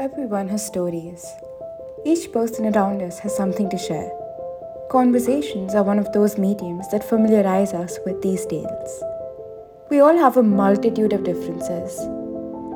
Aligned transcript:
Everyone 0.00 0.48
has 0.48 0.64
stories. 0.64 1.26
Each 2.06 2.32
person 2.32 2.74
around 2.74 3.02
us 3.02 3.18
has 3.18 3.36
something 3.36 3.68
to 3.68 3.76
share. 3.76 4.10
Conversations 4.90 5.74
are 5.74 5.82
one 5.82 5.98
of 5.98 6.10
those 6.14 6.38
mediums 6.38 6.90
that 6.90 7.06
familiarize 7.06 7.74
us 7.74 7.98
with 8.06 8.22
these 8.22 8.46
tales. 8.46 9.04
We 9.90 10.00
all 10.00 10.16
have 10.16 10.38
a 10.38 10.42
multitude 10.42 11.12
of 11.12 11.24
differences. 11.24 11.98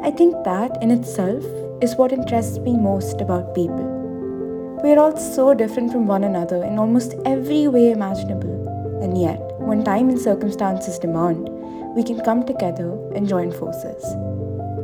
I 0.02 0.10
think 0.10 0.44
that 0.44 0.76
in 0.82 0.90
itself 0.90 1.42
is 1.82 1.96
what 1.96 2.12
interests 2.12 2.58
me 2.58 2.76
most 2.76 3.22
about 3.22 3.54
people. 3.54 4.80
We 4.84 4.92
are 4.92 4.98
all 4.98 5.16
so 5.16 5.54
different 5.54 5.92
from 5.92 6.06
one 6.06 6.24
another 6.24 6.62
in 6.62 6.78
almost 6.78 7.14
every 7.24 7.68
way 7.68 7.90
imaginable, 7.90 9.00
and 9.02 9.18
yet, 9.18 9.40
when 9.60 9.82
time 9.82 10.10
and 10.10 10.20
circumstances 10.20 10.98
demand, 10.98 11.48
we 11.96 12.02
can 12.02 12.20
come 12.20 12.44
together 12.44 12.92
and 13.14 13.26
join 13.26 13.50
forces. 13.50 14.04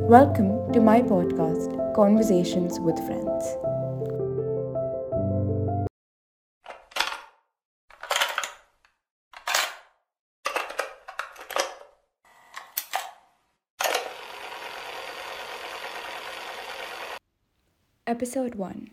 Welcome 0.09 0.73
to 0.73 0.81
my 0.81 1.03
podcast, 1.03 1.80
Conversations 2.01 2.81
with 2.81 2.97
Friends. 3.05 3.45
Episode 18.07 18.55
1 18.55 18.91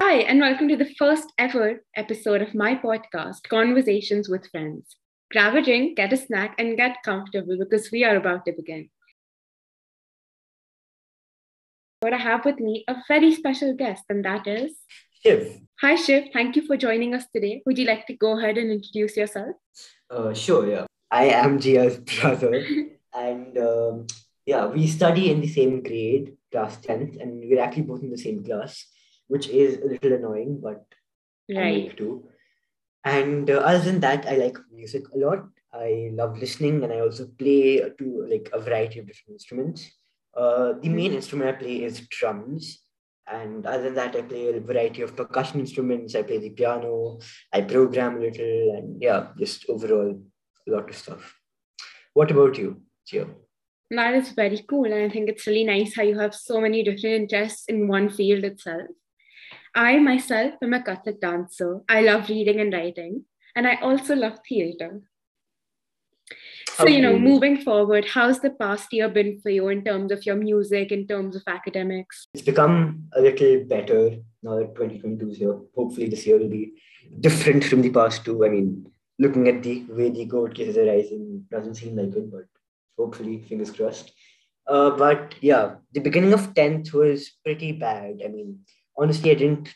Hi, 0.00 0.18
and 0.20 0.38
welcome 0.38 0.68
to 0.68 0.76
the 0.76 0.94
first 0.96 1.32
ever 1.36 1.82
episode 1.96 2.42
of 2.42 2.54
my 2.54 2.76
podcast, 2.76 3.48
Conversations 3.50 4.28
with 4.28 4.48
Friends. 4.52 4.94
Grab 5.30 5.54
a 5.56 5.62
drink, 5.62 5.96
get 5.96 6.12
a 6.12 6.16
snack, 6.16 6.54
and 6.58 6.76
get 6.76 7.02
comfortable 7.04 7.56
because 7.58 7.90
we 7.90 8.04
are 8.04 8.16
about 8.16 8.44
to 8.46 8.52
begin. 8.52 8.88
What 12.00 12.12
I 12.14 12.18
have 12.18 12.44
with 12.44 12.60
me 12.60 12.84
a 12.86 12.96
very 13.08 13.34
special 13.34 13.74
guest, 13.74 14.04
and 14.08 14.24
that 14.24 14.46
is 14.46 14.72
Shiv. 15.22 15.60
Hi, 15.80 15.96
Shiv. 15.96 16.28
Thank 16.32 16.54
you 16.54 16.62
for 16.62 16.76
joining 16.76 17.14
us 17.14 17.24
today. 17.34 17.62
Would 17.66 17.78
you 17.78 17.86
like 17.86 18.06
to 18.06 18.14
go 18.14 18.38
ahead 18.38 18.56
and 18.58 18.70
introduce 18.70 19.16
yourself? 19.16 19.56
Uh, 20.10 20.32
sure, 20.32 20.68
yeah. 20.70 20.86
I 21.10 21.24
am 21.26 21.58
Jia's 21.58 21.96
brother. 21.98 22.64
and 23.14 23.58
um, 23.58 24.06
yeah, 24.44 24.66
we 24.66 24.86
study 24.86 25.30
in 25.32 25.40
the 25.40 25.48
same 25.48 25.82
grade, 25.82 26.36
class 26.52 26.76
10th, 26.78 27.20
and 27.20 27.40
we're 27.40 27.60
actually 27.60 27.82
both 27.82 28.02
in 28.02 28.10
the 28.10 28.18
same 28.18 28.44
class, 28.44 28.86
which 29.26 29.48
is 29.48 29.78
a 29.78 29.86
little 29.86 30.12
annoying, 30.12 30.60
but 30.62 30.84
I 31.50 31.60
Right. 31.60 31.84
like 31.88 31.96
to. 31.98 32.28
And 33.06 33.48
uh, 33.48 33.58
other 33.58 33.84
than 33.84 34.00
that, 34.00 34.26
I 34.26 34.36
like 34.36 34.58
music 34.72 35.04
a 35.14 35.18
lot. 35.18 35.46
I 35.72 36.10
love 36.12 36.38
listening, 36.38 36.82
and 36.82 36.92
I 36.92 37.00
also 37.00 37.26
play 37.38 37.78
to 37.98 38.26
like 38.28 38.50
a 38.52 38.60
variety 38.60 38.98
of 38.98 39.06
different 39.06 39.36
instruments. 39.36 39.88
Uh, 40.36 40.72
the 40.82 40.88
main 40.88 41.12
instrument 41.12 41.48
I 41.48 41.52
play 41.52 41.84
is 41.84 42.00
drums, 42.08 42.82
and 43.28 43.64
other 43.64 43.84
than 43.84 43.94
that, 43.94 44.16
I 44.16 44.22
play 44.22 44.48
a 44.48 44.60
variety 44.60 45.02
of 45.02 45.16
percussion 45.16 45.60
instruments. 45.60 46.16
I 46.16 46.22
play 46.22 46.38
the 46.38 46.50
piano, 46.50 47.20
I 47.52 47.60
program 47.60 48.16
a 48.16 48.20
little, 48.20 48.74
and 48.76 49.00
yeah, 49.00 49.28
just 49.38 49.66
overall 49.68 50.20
a 50.68 50.70
lot 50.70 50.90
of 50.90 50.96
stuff. 50.96 51.32
What 52.12 52.32
about 52.32 52.58
you, 52.58 52.82
Jia? 53.08 53.32
That 53.90 54.14
is 54.14 54.30
very 54.30 54.64
cool. 54.68 54.86
And 54.86 54.94
I 54.94 55.08
think 55.08 55.28
it's 55.28 55.46
really 55.46 55.64
nice 55.64 55.94
how 55.94 56.02
you 56.02 56.18
have 56.18 56.34
so 56.34 56.60
many 56.60 56.82
different 56.82 57.22
interests 57.22 57.66
in 57.68 57.86
one 57.86 58.08
field 58.08 58.42
itself. 58.42 58.88
I 59.76 59.98
myself 59.98 60.54
am 60.62 60.72
a 60.72 60.80
Kathak 60.80 61.20
dancer. 61.20 61.82
I 61.86 62.00
love 62.00 62.30
reading 62.30 62.60
and 62.60 62.72
writing. 62.72 63.24
And 63.54 63.66
I 63.66 63.74
also 63.82 64.16
love 64.16 64.38
theater. 64.48 65.02
So, 66.76 66.86
you 66.86 67.00
know, 67.00 67.18
moving 67.18 67.58
forward, 67.58 68.06
how's 68.06 68.40
the 68.40 68.50
past 68.50 68.92
year 68.92 69.08
been 69.08 69.38
for 69.40 69.50
you 69.50 69.68
in 69.68 69.84
terms 69.84 70.12
of 70.12 70.24
your 70.26 70.36
music, 70.36 70.92
in 70.92 71.06
terms 71.06 71.36
of 71.36 71.42
academics? 71.46 72.26
It's 72.34 72.42
become 72.42 73.04
a 73.14 73.20
little 73.20 73.64
better 73.64 74.16
now 74.42 74.56
that 74.56 74.74
2022 74.74 75.30
is 75.30 75.38
here. 75.38 75.58
Hopefully, 75.74 76.08
this 76.08 76.26
year 76.26 76.38
will 76.38 76.48
be 76.48 76.72
different 77.20 77.64
from 77.64 77.82
the 77.82 77.90
past 77.90 78.24
two. 78.24 78.44
I 78.44 78.50
mean, 78.50 78.90
looking 79.18 79.48
at 79.48 79.62
the 79.62 79.84
way 79.88 80.10
the 80.10 80.26
COVID 80.26 80.54
cases 80.54 80.76
are 80.76 80.86
rising, 80.86 81.46
doesn't 81.50 81.76
seem 81.76 81.96
like 81.96 82.14
it, 82.14 82.30
but 82.30 82.44
hopefully, 82.98 83.42
fingers 83.42 83.70
crossed. 83.70 84.12
Uh, 84.66 84.90
but 84.90 85.34
yeah, 85.40 85.76
the 85.92 86.00
beginning 86.00 86.34
of 86.34 86.52
10th 86.52 86.92
was 86.92 87.30
pretty 87.42 87.72
bad. 87.72 88.20
I 88.22 88.28
mean, 88.28 88.58
honestly, 88.98 89.30
I 89.30 89.34
didn't, 89.34 89.68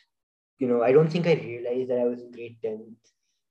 you 0.59 0.67
know, 0.69 0.83
I 0.83 0.93
don't 0.93 1.11
think 1.11 1.27
I 1.27 1.35
realized 1.35 1.91
that 1.91 1.99
I 2.01 2.05
was 2.05 2.21
in 2.21 2.31
grade 2.33 2.57
10th 2.65 2.97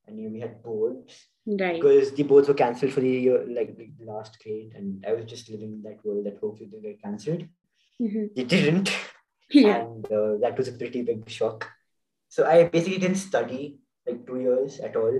and 0.06 0.18
you 0.18 0.24
know, 0.28 0.32
we 0.32 0.40
had 0.40 0.62
boards 0.62 1.26
Right. 1.46 1.80
because 1.80 2.12
the 2.12 2.22
boards 2.22 2.48
were 2.48 2.54
cancelled 2.54 2.92
for 2.92 3.00
the 3.00 3.08
year, 3.08 3.44
like 3.48 3.76
the 3.76 3.88
last 4.04 4.38
grade, 4.42 4.72
and 4.76 5.04
I 5.06 5.14
was 5.14 5.24
just 5.24 5.48
living 5.50 5.72
in 5.72 5.82
that 5.82 6.04
world 6.04 6.26
that 6.26 6.38
hopefully 6.38 6.68
they 6.72 6.80
get 6.80 7.02
cancelled. 7.02 7.44
Mhm. 8.00 8.34
They 8.36 8.44
didn't, 8.44 8.90
Yeah. 9.50 9.76
and 9.82 10.04
uh, 10.12 10.36
that 10.42 10.56
was 10.58 10.68
a 10.68 10.72
pretty 10.72 11.02
big 11.02 11.28
shock. 11.28 11.68
So 12.28 12.46
I 12.46 12.64
basically 12.64 12.98
didn't 12.98 13.16
study 13.16 13.80
like 14.06 14.26
two 14.26 14.40
years 14.40 14.78
at 14.80 14.94
all, 14.96 15.18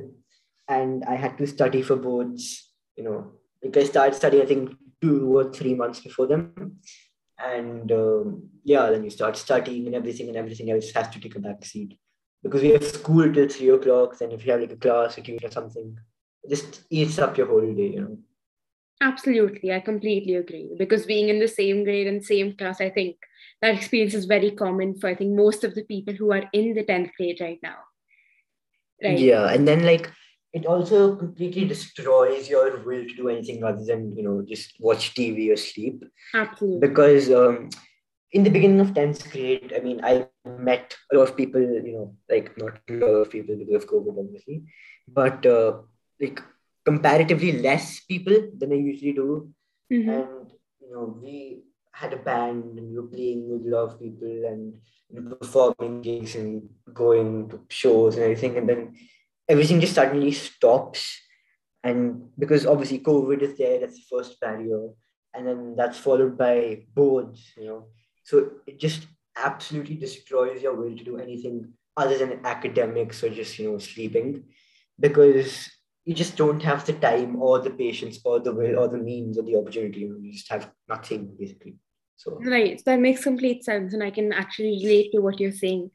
and 0.69 1.05
I 1.05 1.17
had 1.17 1.37
to 1.39 1.47
study 1.47 1.83
for 1.83 1.97
boards. 1.97 2.73
You 2.97 3.05
know, 3.05 3.33
like 3.63 3.77
I 3.77 3.85
started 3.85 4.15
studying 4.15 4.43
I 4.43 4.47
think 4.47 4.71
two 5.01 5.37
or 5.37 5.51
three 5.53 5.75
months 5.75 6.01
before 6.01 6.27
them, 6.27 6.79
and 7.45 7.91
um, 7.93 8.49
yeah, 8.65 8.91
then 8.91 9.05
you 9.05 9.11
start 9.11 9.37
studying 9.37 9.87
and 9.87 9.95
everything, 9.95 10.29
and 10.29 10.37
everything 10.37 10.71
else 10.71 10.91
has 10.93 11.09
to 11.11 11.21
take 11.21 11.37
a 11.37 11.41
back 11.41 11.65
seat 11.65 11.99
because 12.43 12.63
we 12.63 12.71
have 12.71 12.85
school 12.85 13.33
till 13.33 13.49
three 13.49 13.71
o'clock. 13.71 14.19
Then 14.19 14.33
if 14.33 14.45
you 14.45 14.53
have 14.53 14.61
like 14.61 14.73
a 14.73 14.77
class 14.77 15.19
or 15.19 15.23
tutor 15.23 15.47
or 15.47 15.51
something, 15.51 15.99
it 16.43 16.51
just 16.51 16.83
eats 16.91 17.19
up 17.19 17.37
your 17.37 17.47
whole 17.47 17.75
day. 17.75 17.89
You 17.89 18.01
know. 18.01 18.19
Absolutely. 19.01 19.73
I 19.73 19.81
completely 19.81 20.35
agree. 20.35 20.71
Because 20.79 21.07
being 21.07 21.29
in 21.29 21.39
the 21.39 21.49
same 21.49 21.85
grade 21.85 22.07
and 22.07 22.25
same 22.25 22.55
class, 22.57 22.81
I 22.81 22.91
think 22.91 23.17
that 23.63 23.75
experience 23.75 24.15
is 24.15 24.27
very 24.27 24.51
common 24.51 24.99
for, 24.99 25.09
I 25.09 25.15
think, 25.15 25.35
most 25.35 25.65
of 25.65 25.75
the 25.75 25.85
people 25.85 26.15
who 26.15 26.33
are 26.33 26.45
in 26.53 26.75
the 26.75 26.85
10th 26.85 27.11
grade 27.17 27.41
right 27.41 27.59
now. 27.63 27.77
Right. 29.03 29.19
Yeah, 29.19 29.49
and 29.51 29.67
then 29.67 29.87
like 29.87 30.11
it 30.53 30.67
also 30.67 31.17
completely 31.17 31.65
destroys 31.65 32.49
your 32.49 32.79
will 32.79 33.05
to 33.07 33.15
do 33.15 33.29
anything 33.29 33.63
other 33.63 33.85
than 33.85 34.17
you 34.17 34.23
know 34.23 34.43
just 34.47 34.75
watch 34.81 35.15
TV 35.15 35.53
or 35.53 35.57
sleep. 35.57 36.05
Absolutely. 36.35 36.89
Because 36.89 37.31
um, 37.31 37.71
in 38.33 38.45
the 38.45 38.51
beginning 38.51 38.81
of 38.81 38.95
tenth 38.95 39.31
grade, 39.31 39.73
I 39.77 39.81
mean, 39.81 40.01
I 40.03 40.27
met 40.45 40.97
a 41.13 41.17
lot 41.17 41.29
of 41.29 41.37
people. 41.37 41.61
You 41.61 41.93
know, 41.93 42.17
like 42.29 42.57
not 42.59 42.79
a 42.89 42.93
lot 42.95 43.23
of 43.27 43.31
people 43.31 43.57
because 43.57 43.83
of 43.83 43.91
COVID, 43.91 44.19
obviously, 44.19 44.65
but 45.09 45.45
uh, 45.47 45.79
like 46.21 46.43
comparatively 46.85 47.61
less 47.61 48.01
people 48.01 48.51
than 48.59 48.73
I 48.73 48.77
usually 48.77 49.13
do. 49.13 49.53
Mhm. 49.93 50.09
And 50.09 50.53
you 50.81 50.93
know, 50.93 51.19
we 51.23 51.63
had 51.93 52.13
a 52.13 52.17
band 52.17 52.79
and 52.79 52.91
we 52.91 52.97
were 52.97 53.09
playing 53.09 53.49
with 53.51 53.67
a 53.67 53.71
lot 53.71 53.93
of 53.93 54.01
people 54.01 54.45
and 54.51 54.75
you 55.13 55.21
know, 55.21 55.35
performing 55.35 56.03
gigs 56.03 56.35
and 56.35 56.69
going 56.95 57.49
to 57.51 57.61
shows 57.69 58.15
and 58.15 58.25
everything. 58.25 58.57
And 58.57 58.69
then 58.69 58.95
everything 59.51 59.81
just 59.81 59.95
suddenly 59.95 60.33
stops. 60.33 61.19
And 61.83 62.29
because 62.39 62.67
obviously 62.67 63.01
COVID 63.01 63.43
is 63.43 63.59
there, 63.59 63.81
that's 63.81 63.97
the 63.97 64.17
first 64.17 64.41
barrier. 64.41 64.89
And 65.35 65.47
then 65.47 65.75
that's 65.77 65.99
followed 65.99 66.39
by 66.39 66.85
boards, 66.95 67.53
you 67.57 67.67
know. 67.67 67.87
So 68.25 68.51
it 68.67 68.79
just 68.79 69.07
absolutely 69.37 69.97
destroys 69.97 70.63
your 70.63 70.75
will 70.75 70.97
to 70.97 71.05
do 71.05 71.19
anything 71.19 71.73
other 71.97 72.17
than 72.17 72.45
academics 72.45 73.25
or 73.25 73.31
just, 73.31 73.59
you 73.59 73.71
know, 73.71 73.79
sleeping. 73.79 74.45
Because 74.99 75.69
you 76.05 76.15
just 76.15 76.37
don't 76.37 76.63
have 76.63 76.85
the 76.87 76.93
time 76.93 77.41
or 77.43 77.59
the 77.61 77.71
patience 77.71 78.21
or 78.25 78.41
the 78.41 78.55
will 78.55 78.79
or 78.79 78.89
the 78.89 78.99
means 78.99 79.39
or 79.39 79.43
the 79.43 79.57
opportunity. 79.57 80.01
You, 80.01 80.33
just 80.33 80.51
have 80.51 80.71
nothing 80.89 81.35
basically. 81.39 81.77
So 82.17 82.39
Right. 82.41 82.81
That 82.85 83.01
makes 83.01 83.25
complete 83.25 83.65
sense. 83.65 83.95
And 83.95 84.03
I 84.03 84.11
can 84.11 84.33
actually 84.33 84.81
relate 84.85 85.13
to 85.13 85.21
what 85.21 85.41
you're 85.41 85.53
saying. 85.53 85.91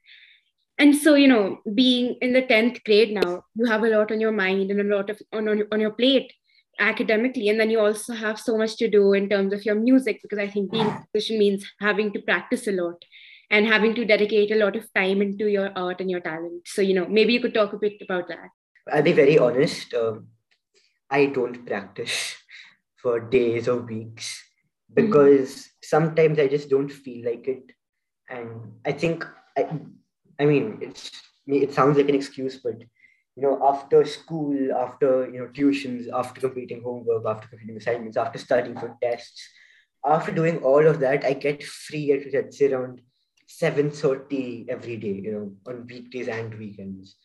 And 0.77 0.95
so, 0.95 1.15
you 1.15 1.27
know, 1.27 1.59
being 1.73 2.17
in 2.21 2.33
the 2.33 2.41
10th 2.41 2.83
grade 2.83 3.13
now, 3.13 3.43
you 3.55 3.65
have 3.65 3.83
a 3.83 3.89
lot 3.89 4.11
on 4.11 4.19
your 4.19 4.33
mind 4.33 4.71
and 4.71 4.81
a 4.81 4.95
lot 4.95 5.09
of 5.09 5.21
on, 5.31 5.47
on, 5.47 5.63
on 5.71 5.79
your 5.79 5.91
plate 5.91 6.33
academically. 6.79 7.47
And 7.47 7.59
then 7.59 7.69
you 7.69 7.79
also 7.79 8.13
have 8.13 8.39
so 8.39 8.57
much 8.57 8.75
to 8.77 8.89
do 8.89 9.13
in 9.13 9.29
terms 9.29 9.53
of 9.53 9.65
your 9.65 9.75
music, 9.75 10.19
because 10.21 10.39
I 10.39 10.47
think 10.47 10.71
being 10.71 10.85
a 10.85 11.05
musician 11.13 11.39
means 11.39 11.65
having 11.79 12.11
to 12.13 12.19
practice 12.19 12.67
a 12.67 12.73
lot 12.73 13.03
and 13.49 13.65
having 13.65 13.95
to 13.95 14.05
dedicate 14.05 14.51
a 14.51 14.55
lot 14.55 14.75
of 14.75 14.91
time 14.93 15.21
into 15.21 15.47
your 15.47 15.71
art 15.77 16.01
and 16.01 16.11
your 16.11 16.19
talent. 16.19 16.63
So, 16.65 16.81
you 16.81 16.93
know, 16.93 17.07
maybe 17.07 17.33
you 17.33 17.39
could 17.39 17.53
talk 17.53 17.73
a 17.73 17.77
bit 17.77 17.93
about 18.01 18.27
that. 18.27 18.49
I'll 18.91 19.03
be 19.03 19.13
very 19.13 19.37
honest. 19.37 19.93
Um, 19.93 20.27
I 21.09 21.27
don't 21.27 21.65
practice 21.65 22.35
for 22.97 23.19
days 23.19 23.67
or 23.67 23.77
weeks 23.77 24.43
because 24.93 25.69
sometimes 25.81 26.39
I 26.39 26.47
just 26.47 26.69
don't 26.69 26.89
feel 26.89 27.25
like 27.25 27.47
it, 27.47 27.71
and 28.29 28.73
I 28.85 28.91
think 28.91 29.25
I, 29.57 29.79
I 30.39 30.45
mean 30.45 30.79
it's 30.81 31.11
it 31.47 31.73
sounds 31.73 31.97
like 31.97 32.09
an 32.09 32.15
excuse, 32.15 32.59
but 32.59 32.79
you 32.79 33.43
know 33.43 33.59
after 33.67 34.05
school, 34.05 34.55
after 34.73 35.29
you 35.29 35.39
know 35.39 35.47
tuitions, 35.47 36.07
after 36.13 36.41
completing 36.41 36.81
homework, 36.81 37.25
after 37.25 37.47
completing 37.47 37.77
assignments, 37.77 38.17
after 38.17 38.39
studying 38.39 38.77
for 38.77 38.97
tests, 39.01 39.47
after 40.03 40.31
doing 40.31 40.57
all 40.59 40.85
of 40.85 40.99
that, 40.99 41.25
I 41.25 41.33
get 41.33 41.63
free 41.63 42.11
at 42.11 42.33
let's 42.33 42.57
say 42.57 42.71
around 42.71 43.01
seven 43.47 43.91
thirty 43.91 44.65
every 44.69 44.97
day. 44.97 45.21
You 45.23 45.31
know 45.31 45.71
on 45.71 45.87
weekdays 45.87 46.27
and 46.27 46.53
weekends. 46.55 47.15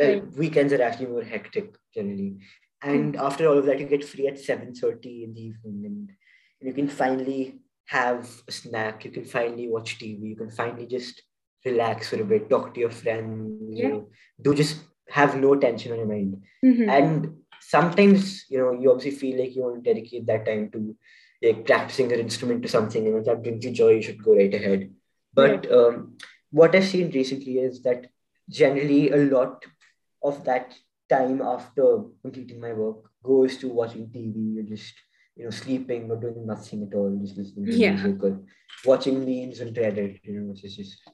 Uh, 0.00 0.20
weekends 0.36 0.72
are 0.72 0.82
actually 0.82 1.06
more 1.06 1.22
hectic 1.22 1.74
generally 1.94 2.36
and 2.82 3.16
after 3.16 3.48
all 3.48 3.58
of 3.58 3.66
that 3.66 3.80
you 3.80 3.86
get 3.86 4.04
free 4.04 4.28
at 4.28 4.34
7.30 4.34 5.24
in 5.24 5.34
the 5.34 5.40
evening 5.40 5.84
and 5.84 6.10
you 6.60 6.72
can 6.72 6.88
finally 6.88 7.60
have 7.86 8.28
a 8.46 8.52
snack, 8.52 9.04
you 9.04 9.10
can 9.10 9.24
finally 9.24 9.68
watch 9.68 9.98
TV, 9.98 10.20
you 10.28 10.36
can 10.36 10.50
finally 10.50 10.86
just 10.86 11.22
relax 11.70 12.08
for 12.10 12.20
a 12.20 12.24
bit, 12.24 12.48
talk 12.50 12.74
to 12.74 12.80
your 12.80 12.90
friends, 12.90 13.78
Yeah. 13.78 13.82
you 13.86 13.88
know, 13.92 14.08
do 14.42 14.54
just 14.54 14.76
have 15.18 15.38
no 15.40 15.54
tension 15.64 15.92
on 15.92 15.98
your 15.98 16.06
mind. 16.14 16.42
Mhm. 16.64 16.88
And 16.96 17.36
sometimes, 17.60 18.44
you 18.50 18.58
know, 18.58 18.72
you 18.80 18.90
obviously 18.90 19.18
feel 19.22 19.38
like 19.40 19.54
you 19.56 19.62
want 19.62 19.82
to 19.84 19.94
dedicate 19.94 20.26
that 20.26 20.44
time 20.46 20.70
to 20.72 20.96
like 21.42 21.64
practicing 21.66 22.10
your 22.10 22.18
instrument 22.18 22.62
to 22.62 22.68
something, 22.68 23.06
and 23.06 23.16
if 23.18 23.24
that 23.26 23.42
brings 23.42 23.64
you 23.64 23.70
joy, 23.70 23.90
you 23.96 24.02
should 24.02 24.22
go 24.22 24.34
right 24.36 24.52
ahead. 24.52 24.90
But 25.34 25.70
um, 25.72 26.16
what 26.50 26.74
I've 26.74 26.84
seen 26.84 27.10
recently 27.12 27.58
is 27.58 27.82
that 27.82 28.06
generally 28.50 29.10
a 29.10 29.16
lot 29.16 29.64
of 30.22 30.44
that 30.44 30.74
time 31.08 31.40
after 31.42 31.84
completing 32.22 32.60
my 32.60 32.72
work 32.72 32.96
goes 33.22 33.56
to 33.58 33.68
watching 33.68 34.08
TV 34.08 34.58
or 34.58 34.62
just 34.62 34.94
you 35.36 35.44
know 35.44 35.50
sleeping 35.50 36.10
or 36.10 36.16
doing 36.16 36.44
nothing 36.46 36.82
at 36.82 36.94
all, 36.96 37.16
just 37.22 37.36
listening 37.38 37.66
to 37.66 37.76
Yeah. 37.76 37.92
music 37.94 38.22
or 38.24 38.32
watching 38.84 39.20
memes 39.24 39.60
on 39.60 39.68
Reddit. 39.74 40.18
You 40.24 40.40
know, 40.40 40.50
it's 40.52 40.76
just 40.76 41.08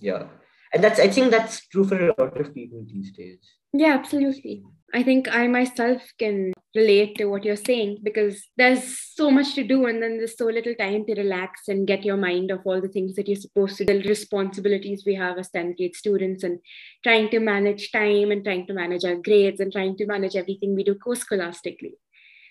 yeah, 0.00 0.24
and 0.72 0.82
that's 0.82 1.00
I 1.00 1.08
think 1.08 1.30
that's 1.30 1.66
true 1.68 1.84
for 1.84 1.96
a 2.08 2.14
lot 2.18 2.40
of 2.40 2.54
people 2.54 2.84
these 2.86 3.12
days. 3.12 3.38
Yeah, 3.72 3.94
absolutely. 3.94 4.64
I 4.94 5.02
think 5.02 5.28
I 5.28 5.46
myself 5.48 6.00
can 6.18 6.52
relate 6.74 7.16
to 7.16 7.26
what 7.26 7.44
you're 7.44 7.56
saying 7.56 7.98
because 8.02 8.42
there's 8.56 8.98
so 9.14 9.30
much 9.30 9.54
to 9.54 9.64
do 9.64 9.86
and 9.86 10.02
then 10.02 10.18
there's 10.18 10.38
so 10.38 10.46
little 10.46 10.74
time 10.74 11.04
to 11.06 11.14
relax 11.14 11.68
and 11.68 11.86
get 11.86 12.04
your 12.04 12.16
mind 12.16 12.52
off 12.52 12.60
all 12.64 12.80
the 12.80 12.88
things 12.88 13.14
that 13.16 13.26
you're 13.26 13.36
supposed 13.36 13.76
to 13.78 13.84
do, 13.84 14.00
the 14.00 14.08
responsibilities 14.08 15.02
we 15.04 15.14
have 15.14 15.38
as 15.38 15.50
10th 15.50 15.76
grade 15.76 15.96
students 15.96 16.44
and 16.44 16.60
trying 17.02 17.28
to 17.30 17.40
manage 17.40 17.90
time 17.90 18.30
and 18.30 18.44
trying 18.44 18.66
to 18.66 18.74
manage 18.74 19.04
our 19.04 19.16
grades 19.16 19.60
and 19.60 19.72
trying 19.72 19.96
to 19.96 20.06
manage 20.06 20.36
everything 20.36 20.74
we 20.74 20.84
do 20.84 20.94
co-scholastically. 20.94 21.94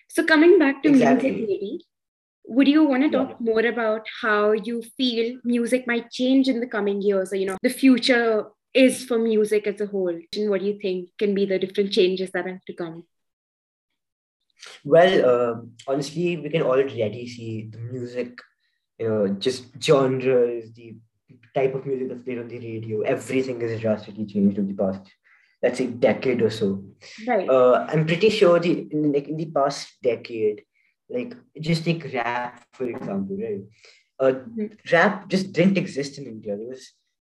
So 0.09 0.24
coming 0.25 0.59
back 0.59 0.83
to 0.83 0.89
Exactly. 0.89 1.31
music, 1.31 1.50
maybe, 1.50 1.86
would 2.47 2.68
you 2.68 2.83
want 2.83 3.03
to 3.03 3.09
Yeah. 3.09 3.25
talk 3.25 3.42
more 3.42 3.65
about 3.65 4.07
how 4.21 4.51
you 4.51 4.81
feel 4.97 5.39
music 5.44 5.88
might 5.88 6.12
change 6.12 6.47
in 6.47 6.59
the 6.59 6.68
coming 6.68 7.01
years 7.01 7.33
or, 7.33 7.38
you 7.38 7.45
know, 7.45 7.57
the 7.62 7.69
future 7.69 8.45
is 8.74 9.03
for 9.06 9.18
music 9.18 9.68
as 9.68 9.81
a 9.81 9.86
whole? 9.88 10.09
And 10.36 10.50
what 10.50 10.62
do 10.62 10.68
you 10.68 10.77
think 10.80 11.09
can 11.18 11.33
be 11.33 11.45
the 11.45 11.59
different 11.59 11.92
changes 11.92 12.31
that 12.31 12.45
have 12.45 12.63
to 12.65 12.74
come? 12.74 13.03
Well, 14.83 15.13
uh, 15.25 15.62
honestly, 15.88 16.38
we 16.38 16.50
can 16.50 16.62
already 16.62 17.27
see 17.27 17.69
the 17.71 17.77
music, 17.77 18.39
you 19.00 19.09
know, 19.09 19.27
just 19.27 19.65
genres, 19.81 20.74
the 20.74 20.95
type 21.53 21.75
of 21.75 21.86
music 21.86 22.09
that's 22.09 22.24
played 22.24 22.39
on 22.39 22.47
the 22.47 22.59
radio, 22.59 23.01
everything 23.01 23.62
has 23.62 23.80
drastically 23.80 24.25
changed 24.25 24.59
over 24.59 24.68
the 24.68 24.74
past, 24.74 25.01
let's 25.62 25.77
say, 25.77 25.88
decade 25.88 26.42
or 26.42 26.50
so. 26.50 26.83
Right. 27.27 27.50
Uh, 27.50 27.86
I'm 27.89 28.06
pretty 28.06 28.30
sure 28.30 28.59
the 28.59 28.88
in, 28.92 29.12
like 29.12 29.27
in 29.27 29.38
the 29.38 29.45
past 29.45 29.89
decade, 30.03 30.65
like 31.10 31.36
just 31.60 31.84
take 31.86 32.04
rap 32.13 32.63
for 32.74 32.86
example, 32.90 33.38
right? 33.38 33.62
Uh, 34.19 34.31
Mhm. 34.50 34.78
Rap 34.92 35.28
just 35.28 35.52
didn't 35.54 35.78
exist 35.78 36.18
in 36.18 36.25
India. 36.25 36.56
There 36.57 36.68
was 36.68 36.94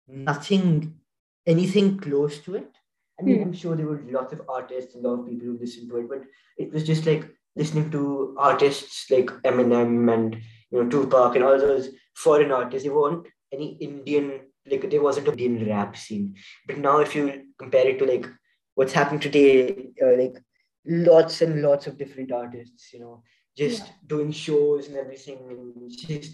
nothing, 0.07 0.99
anything 1.45 1.97
close 1.99 2.39
to 2.41 2.55
it. 2.55 2.71
I 3.19 3.23
mean, 3.23 3.37
Hmm. 3.37 3.43
I'm 3.43 3.53
sure 3.53 3.75
there 3.75 3.85
were 3.87 4.01
lots 4.09 4.33
of 4.33 4.41
artists, 4.49 4.95
a 4.95 4.99
lot 4.99 5.19
of 5.19 5.25
people 5.27 5.47
who 5.47 5.57
listened 5.59 5.89
to 5.89 5.97
it, 5.97 6.09
but 6.09 6.23
it 6.57 6.71
was 6.71 6.85
just 6.85 7.05
like 7.05 7.25
listening 7.55 7.89
to 7.91 8.35
artists 8.37 9.09
like 9.11 9.27
Eminem 9.49 10.11
and 10.13 10.35
you 10.71 10.83
know 10.83 10.89
Tupac 10.89 11.35
and 11.35 11.43
all 11.43 11.59
those 11.59 11.89
foreign 12.15 12.51
artists. 12.51 12.85
There 12.85 12.95
weren't 12.95 13.27
any 13.51 13.73
Indian 13.89 14.41
like 14.65 14.89
there 14.89 15.01
wasn't 15.01 15.27
a 15.27 15.31
Indian 15.31 15.67
rap 15.67 15.97
scene. 15.97 16.35
But 16.67 16.77
now, 16.77 16.99
if 16.99 17.15
you 17.15 17.23
compare 17.57 17.87
it 17.87 17.99
to 17.99 18.05
like 18.05 18.25
what's 18.75 18.93
happening 18.93 19.19
today, 19.19 19.89
uh, 20.01 20.15
like 20.15 20.37
lots 20.85 21.41
and 21.41 21.61
lots 21.61 21.87
of 21.87 21.97
different 21.97 22.31
artists, 22.31 22.93
you 22.93 22.99
know, 22.99 23.23
just 23.61 23.81
Yeah. 23.85 23.93
doing 24.13 24.31
shows 24.45 24.87
and 24.87 24.97
everything, 25.03 25.39
and 25.51 25.91
just 25.91 26.33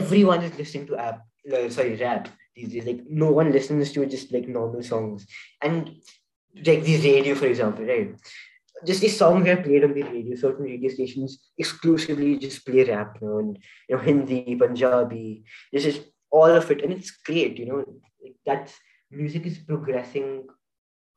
everyone 0.00 0.42
is 0.46 0.56
listening 0.58 0.86
to 0.88 0.96
app, 1.08 1.18
uh, 1.52 1.68
sorry, 1.76 1.96
rap 1.96 2.28
these 2.56 2.70
days. 2.72 2.86
Like 2.90 3.02
no 3.24 3.30
one 3.40 3.52
listens 3.56 3.92
to 3.92 4.06
just 4.06 4.32
like 4.36 4.48
normal 4.58 4.82
songs, 4.92 5.26
and 5.62 5.90
like 6.68 6.82
the 6.88 6.96
radio, 7.08 7.34
for 7.34 7.46
example, 7.46 7.84
right? 7.92 8.10
Just 8.86 9.02
these 9.02 9.16
songs 9.22 9.46
are 9.48 9.62
played 9.62 9.84
on 9.84 9.92
the 9.94 10.02
radio. 10.02 10.34
Certain 10.36 10.64
radio 10.64 10.90
stations 10.90 11.50
exclusively 11.58 12.38
just 12.38 12.64
play 12.66 12.84
rap, 12.84 13.18
you 13.20 13.26
know, 13.28 13.38
and 13.38 13.58
you 13.88 13.96
know 13.96 14.02
Hindi, 14.02 14.56
Punjabi. 14.56 15.44
This 15.72 15.84
is 15.90 16.00
all 16.30 16.50
of 16.60 16.70
it, 16.70 16.82
and 16.82 16.92
it's 16.92 17.10
great. 17.30 17.58
You 17.58 17.66
know, 17.66 17.84
like 18.22 18.36
that's 18.46 18.74
music 19.10 19.44
is 19.46 19.58
progressing 19.58 20.46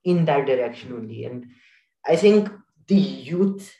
in 0.03 0.25
that 0.25 0.45
direction 0.45 0.93
only, 0.93 1.23
and 1.25 1.45
I 2.05 2.15
think 2.17 2.49
the 2.87 2.95
youth, 2.95 3.71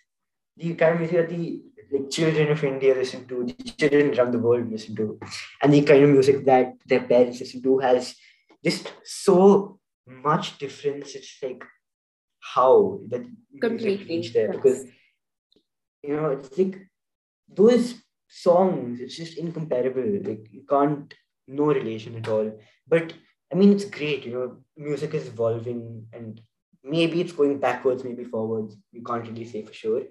the 0.58 0.74
kind 0.76 0.94
of 0.94 1.00
music 1.00 1.18
that 1.18 1.30
the 1.30 1.62
like 1.92 2.10
children 2.10 2.52
of 2.52 2.64
India 2.64 2.96
listen 2.96 3.28
to, 3.28 3.44
the 3.46 3.54
children 3.54 4.18
around 4.18 4.32
the 4.32 4.40
world 4.40 4.72
listen 4.72 4.96
to, 4.96 5.20
and 5.62 5.74
the 5.74 5.82
kind 5.82 6.04
of 6.04 6.10
music 6.10 6.46
that 6.46 6.74
their 6.86 7.02
parents 7.02 7.40
listen 7.40 7.62
to 7.62 7.78
has 7.80 8.16
just 8.64 8.92
so 9.04 9.80
much 10.08 10.58
difference. 10.58 11.16
It's 11.16 11.38
like 11.42 11.64
how 12.40 13.00
that 13.10 13.26
Completely. 13.62 14.18
reached 14.18 14.34
there 14.34 14.48
yes. 14.48 14.56
because 14.56 14.86
you 16.02 16.16
know 16.16 16.32
it's 16.32 16.58
like 16.58 16.80
those 17.48 17.96
songs. 18.28 19.00
It's 19.00 19.16
just 19.16 19.38
incomparable. 19.38 20.20
Like 20.24 20.48
you 20.52 20.64
can't 20.68 21.14
no 21.48 21.66
relation 21.66 22.16
at 22.16 22.28
all. 22.28 22.52
But 22.88 23.14
I 23.52 23.56
mean, 23.56 23.72
it's 23.74 23.86
great. 23.86 24.26
You 24.26 24.34
know, 24.34 24.58
music 24.78 25.14
is 25.14 25.28
evolving 25.28 26.08
and 26.14 26.42
maybe 26.84 27.22
it's 27.22 27.32
going 27.32 27.60
backwards, 27.60 28.04
maybe 28.04 28.24
forwards. 28.24 28.76
You 28.92 29.04
can't 29.04 29.28
really 29.28 29.46
say 29.46 29.64
for 29.64 29.74
sure. 29.74 30.02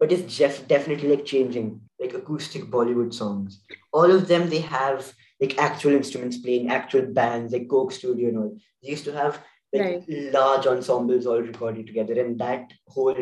But 0.00 0.10
it's 0.12 0.36
just 0.36 0.66
definitely 0.66 1.10
like 1.10 1.26
changing, 1.26 1.80
like 2.00 2.14
acoustic 2.14 2.64
Bollywood 2.64 3.12
songs. 3.14 3.60
All 3.92 4.10
of 4.10 4.26
them, 4.28 4.48
they 4.48 4.60
have 4.60 5.12
like 5.40 5.58
actual 5.58 5.92
instruments 5.92 6.38
playing, 6.38 6.70
actual 6.70 7.06
bands, 7.06 7.52
like 7.52 7.68
Coke 7.68 7.92
Studio 7.92 8.28
and 8.30 8.38
all. 8.38 8.56
They 8.82 8.90
used 8.90 9.04
to 9.04 9.12
have 9.12 9.40
like 9.72 10.04
large 10.08 10.66
ensembles 10.66 11.26
all 11.26 11.40
recording 11.40 11.86
together, 11.86 12.18
and 12.20 12.38
that 12.40 12.72
whole 12.88 13.14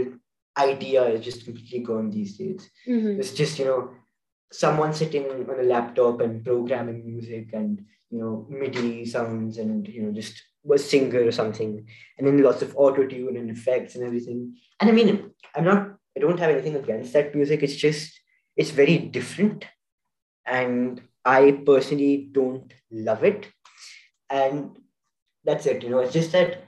idea 0.57 1.05
is 1.09 1.25
just 1.25 1.45
completely 1.45 1.81
gone 1.81 2.11
these 2.11 2.37
days. 2.39 2.71
Mhm. 2.87 3.19
It's 3.19 3.33
just, 3.33 3.59
you 3.59 3.65
know, 3.67 3.91
someone 4.51 4.95
sitting 4.95 5.27
on 5.31 5.61
a 5.61 5.63
laptop 5.63 6.21
and 6.21 6.45
programming 6.45 7.05
music 7.07 7.51
and, 7.53 7.85
you 8.11 8.19
know, 8.19 8.47
MIDI 8.49 9.05
sounds 9.05 9.59
and, 9.59 9.87
you 9.87 10.03
know, 10.03 10.13
just 10.13 10.43
a 10.73 10.79
singer 10.79 11.23
or 11.25 11.33
something. 11.33 11.87
And 12.17 12.27
then 12.27 12.43
lots 12.43 12.63
of 12.63 12.75
auto 12.77 13.07
tune 13.07 13.37
and 13.37 13.51
effects 13.51 13.95
and 13.95 14.05
everything. 14.05 14.57
And 14.81 14.89
I 14.91 14.93
mean, 14.93 15.31
I'm 15.55 15.65
not, 15.65 15.98
I 16.19 16.21
don't 16.21 16.41
have 16.41 16.51
anything 16.51 16.75
against 16.75 17.13
that 17.13 17.35
music. 17.35 17.63
It's 17.63 17.77
just, 17.77 18.19
it's 18.57 18.71
very 18.71 18.99
different. 18.99 19.65
And 20.45 21.01
I 21.25 21.63
personally 21.65 22.29
don't 22.33 22.73
love 22.91 23.23
it. 23.23 23.47
And 24.29 24.77
that's 25.45 25.67
it, 25.67 25.83
you 25.83 25.91
know, 25.91 26.01
it's 26.01 26.13
just 26.13 26.33
that 26.33 26.65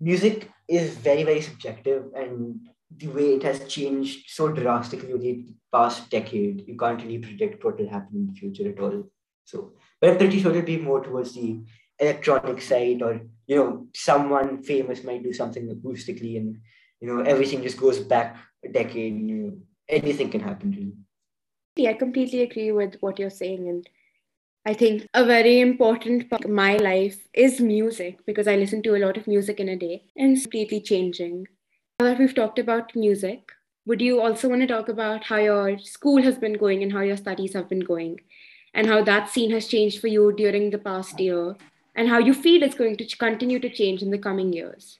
music 0.00 0.48
is 0.68 0.94
very, 0.94 1.24
very 1.24 1.42
subjective 1.42 2.04
and 2.14 2.60
the 2.96 3.08
way 3.08 3.34
it 3.34 3.42
has 3.42 3.66
changed 3.66 4.30
so 4.30 4.48
drastically 4.52 5.12
over 5.12 5.22
the 5.22 5.44
past 5.72 6.08
decade, 6.08 6.64
you 6.66 6.76
can't 6.76 7.02
really 7.02 7.18
predict 7.18 7.64
what 7.64 7.78
will 7.78 7.88
happen 7.88 8.14
in 8.14 8.26
the 8.28 8.32
future 8.32 8.68
at 8.68 8.80
all. 8.80 9.10
So, 9.44 9.72
but 10.00 10.10
I'm 10.10 10.18
pretty 10.18 10.40
sure 10.40 10.52
it'll 10.52 10.62
be 10.62 10.78
more 10.78 11.02
towards 11.02 11.34
the 11.34 11.60
electronic 11.98 12.62
side, 12.62 13.02
or 13.02 13.20
you 13.46 13.56
know, 13.56 13.86
someone 13.94 14.62
famous 14.62 15.04
might 15.04 15.22
do 15.22 15.32
something 15.32 15.68
acoustically, 15.68 16.36
and 16.36 16.58
you 17.00 17.08
know, 17.08 17.22
everything 17.22 17.62
just 17.62 17.76
goes 17.76 17.98
back 17.98 18.36
a 18.64 18.68
decade. 18.68 19.20
You 19.20 19.34
know, 19.34 19.52
anything 19.88 20.30
can 20.30 20.40
happen. 20.40 20.72
to 20.72 20.78
Really. 20.78 20.92
Yeah, 21.76 21.90
I 21.90 21.94
completely 21.94 22.42
agree 22.42 22.72
with 22.72 22.96
what 23.00 23.18
you're 23.18 23.30
saying. 23.30 23.68
And 23.68 23.88
I 24.64 24.74
think 24.74 25.06
a 25.14 25.24
very 25.24 25.60
important 25.60 26.30
part 26.30 26.44
of 26.44 26.50
my 26.50 26.76
life 26.76 27.28
is 27.34 27.60
music 27.60 28.24
because 28.26 28.48
I 28.48 28.56
listen 28.56 28.82
to 28.82 28.96
a 28.96 29.02
lot 29.04 29.16
of 29.16 29.26
music 29.26 29.60
in 29.60 29.68
a 29.68 29.76
day 29.76 30.04
and 30.16 30.36
it's 30.36 30.44
completely 30.44 30.80
changing. 30.80 31.46
Now 32.00 32.06
that 32.06 32.18
we've 32.18 32.34
talked 32.34 32.58
about 32.58 32.96
music, 32.96 33.52
would 33.84 34.00
you 34.00 34.20
also 34.20 34.48
want 34.48 34.62
to 34.62 34.66
talk 34.66 34.88
about 34.88 35.24
how 35.24 35.36
your 35.36 35.78
school 35.78 36.22
has 36.22 36.38
been 36.38 36.54
going 36.54 36.82
and 36.82 36.92
how 36.92 37.02
your 37.02 37.16
studies 37.16 37.52
have 37.52 37.68
been 37.68 37.80
going 37.80 38.20
and 38.74 38.86
how 38.86 39.02
that 39.04 39.30
scene 39.30 39.50
has 39.52 39.68
changed 39.68 40.00
for 40.00 40.08
you 40.08 40.32
during 40.32 40.70
the 40.70 40.78
past 40.78 41.20
year 41.20 41.54
and 41.94 42.08
how 42.08 42.18
you 42.18 42.34
feel 42.34 42.62
it's 42.62 42.74
going 42.74 42.96
to 42.96 43.16
continue 43.16 43.58
to 43.58 43.70
change 43.70 44.02
in 44.02 44.10
the 44.10 44.18
coming 44.18 44.52
years? 44.52 44.98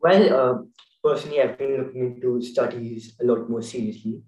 Well, 0.00 0.34
uh, 0.34 0.62
personally, 1.04 1.42
I've 1.42 1.58
been 1.58 1.76
looking 1.76 2.00
into 2.00 2.40
studies 2.42 3.14
a 3.20 3.24
lot 3.24 3.50
more 3.50 3.62
seriously 3.62 4.22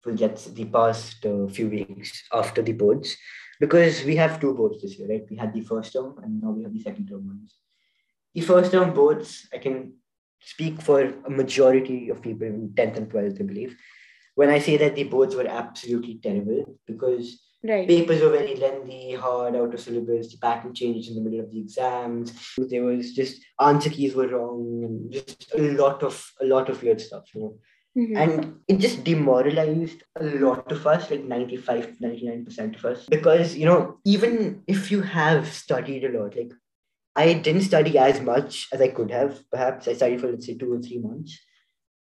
for 0.00 0.12
just 0.12 0.54
the 0.54 0.64
past 0.64 1.24
uh, 1.26 1.46
few 1.48 1.68
weeks 1.68 2.24
after 2.32 2.62
the 2.62 2.72
boards, 2.72 3.14
because 3.60 4.04
we 4.04 4.16
have 4.16 4.40
two 4.40 4.54
boards 4.54 4.80
this 4.80 4.98
year, 4.98 5.08
right? 5.08 5.26
We 5.28 5.36
had 5.36 5.52
the 5.52 5.60
first 5.60 5.92
term 5.92 6.16
and 6.22 6.40
now 6.40 6.50
we 6.50 6.62
have 6.62 6.72
the 6.72 6.80
second 6.80 7.08
term 7.08 7.26
ones. 7.26 7.54
The 8.34 8.40
first 8.40 8.72
term 8.72 8.94
boards, 8.94 9.46
I 9.52 9.58
can 9.58 9.94
speak 10.40 10.80
for 10.80 11.02
a 11.02 11.30
majority 11.30 12.08
of 12.08 12.22
people 12.22 12.46
in 12.46 12.70
10th 12.70 12.96
and 12.96 13.10
12th, 13.10 13.40
I 13.40 13.44
believe, 13.44 13.76
when 14.34 14.48
I 14.48 14.60
say 14.60 14.76
that 14.78 14.94
the 14.94 15.04
boards 15.04 15.34
were 15.34 15.48
absolutely 15.48 16.20
terrible 16.22 16.78
because 16.86 17.47
Right. 17.64 17.88
papers 17.88 18.20
were 18.22 18.30
very 18.30 18.54
lengthy, 18.54 19.14
hard, 19.14 19.56
out 19.56 19.74
of 19.74 19.80
syllabus. 19.80 20.30
The 20.30 20.38
pattern 20.38 20.74
changed 20.74 21.08
in 21.10 21.16
the 21.16 21.20
middle 21.22 21.40
of 21.40 21.50
the 21.50 21.58
exams. 21.60 22.32
There 22.56 22.84
was 22.84 23.12
just 23.14 23.42
answer 23.60 23.90
keys 23.90 24.14
were 24.14 24.28
wrong, 24.28 24.84
and 24.84 25.12
just 25.12 25.52
a 25.56 25.62
lot 25.72 26.04
of 26.04 26.24
a 26.40 26.44
lot 26.46 26.68
of 26.68 26.80
weird 26.82 27.00
stuff. 27.00 27.24
You 27.34 27.40
know, 27.40 27.58
Mhm. 27.96 28.16
and 28.22 28.60
it 28.68 28.78
just 28.78 29.02
demoralized 29.02 30.04
a 30.14 30.24
lot 30.24 30.70
of 30.70 30.86
us 30.86 31.10
like 31.10 31.24
95 31.24 31.96
99% 32.00 32.76
of 32.76 32.84
us 32.84 33.06
because 33.10 33.56
you 33.56 33.66
know 33.66 33.98
even 34.04 34.62
if 34.68 34.90
you 34.92 35.00
have 35.02 35.48
studied 35.52 36.04
a 36.04 36.12
lot 36.16 36.36
like 36.36 36.52
i 37.16 37.32
didn't 37.32 37.62
study 37.70 37.98
as 37.98 38.20
much 38.20 38.68
as 38.72 38.80
i 38.80 38.88
could 38.98 39.10
have 39.10 39.40
perhaps 39.50 39.88
i 39.88 39.94
studied 39.94 40.20
for 40.20 40.30
let's 40.30 40.46
say 40.46 40.54
two 40.56 40.72
or 40.74 40.78
three 40.80 40.98
months 40.98 41.40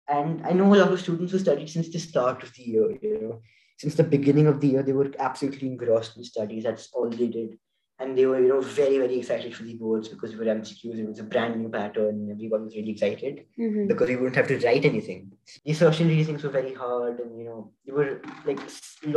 and 0.08 0.42
i 0.48 0.52
know 0.54 0.74
a 0.74 0.80
lot 0.82 0.92
of 0.94 1.00
students 1.00 1.32
who 1.34 1.40
studied 1.46 1.70
since 1.70 1.90
the 1.90 2.00
start 2.00 2.42
of 2.42 2.52
the 2.56 2.64
year 2.64 2.88
you 3.02 3.20
know 3.22 3.42
since 3.78 3.96
the 3.96 4.04
beginning 4.16 4.48
of 4.48 4.60
the 4.62 4.68
year 4.68 4.84
they 4.84 4.94
were 4.94 5.12
absolutely 5.20 5.68
engrossed 5.68 6.18
in 6.18 6.24
studies 6.24 6.64
that's 6.64 6.90
all 6.94 7.10
they 7.10 7.28
did 7.28 7.58
and 8.00 8.18
they 8.18 8.26
were 8.26 8.40
you 8.42 8.48
know 8.50 8.62
very 8.62 8.98
very 8.98 9.18
excited 9.20 9.56
for 9.56 9.64
the 9.64 9.76
boards 9.76 10.08
because 10.08 10.32
we 10.34 10.40
were 10.40 10.54
mcqs 10.56 10.98
it 11.00 11.08
was 11.08 11.20
a 11.20 11.24
brand 11.24 11.60
new 11.60 11.70
pattern 11.70 12.16
and 12.22 12.32
everyone 12.32 12.64
was 12.66 12.76
really 12.76 12.92
excited 12.92 13.46
Mhm. 13.60 13.88
because 13.88 14.10
we 14.10 14.16
wouldn't 14.16 14.36
have 14.36 14.48
to 14.48 14.60
write 14.66 14.86
anything. 14.86 15.32
The 15.66 15.74
social 15.74 16.08
reasonings 16.08 16.44
were 16.44 16.50
very 16.60 16.74
hard, 16.74 17.20
and 17.20 17.38
you 17.40 17.46
know, 17.50 17.60
there 17.86 17.96
were 18.00 18.22
like 18.48 18.60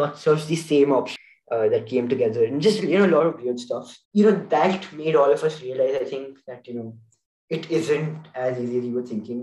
lots 0.01 0.27
of 0.27 0.47
the 0.49 0.57
same 0.57 0.93
options 0.93 1.19
uh, 1.51 1.69
that 1.73 1.87
came 1.93 2.07
together, 2.09 2.45
and 2.45 2.61
just 2.61 2.83
you 2.83 2.99
know, 2.99 3.07
a 3.07 3.15
lot 3.17 3.27
of 3.27 3.41
weird 3.43 3.59
stuff. 3.67 3.97
You 4.13 4.25
know, 4.27 4.37
that 4.57 4.93
made 4.93 5.17
all 5.17 5.33
of 5.37 5.43
us 5.49 5.63
realize. 5.63 5.97
I 6.01 6.05
think 6.13 6.39
that 6.49 6.67
you 6.69 6.75
know, 6.75 6.89
it 7.49 7.71
isn't 7.71 8.29
as 8.35 8.59
easy 8.63 8.79
as 8.81 8.85
you 8.89 8.95
were 8.99 9.07
thinking, 9.13 9.41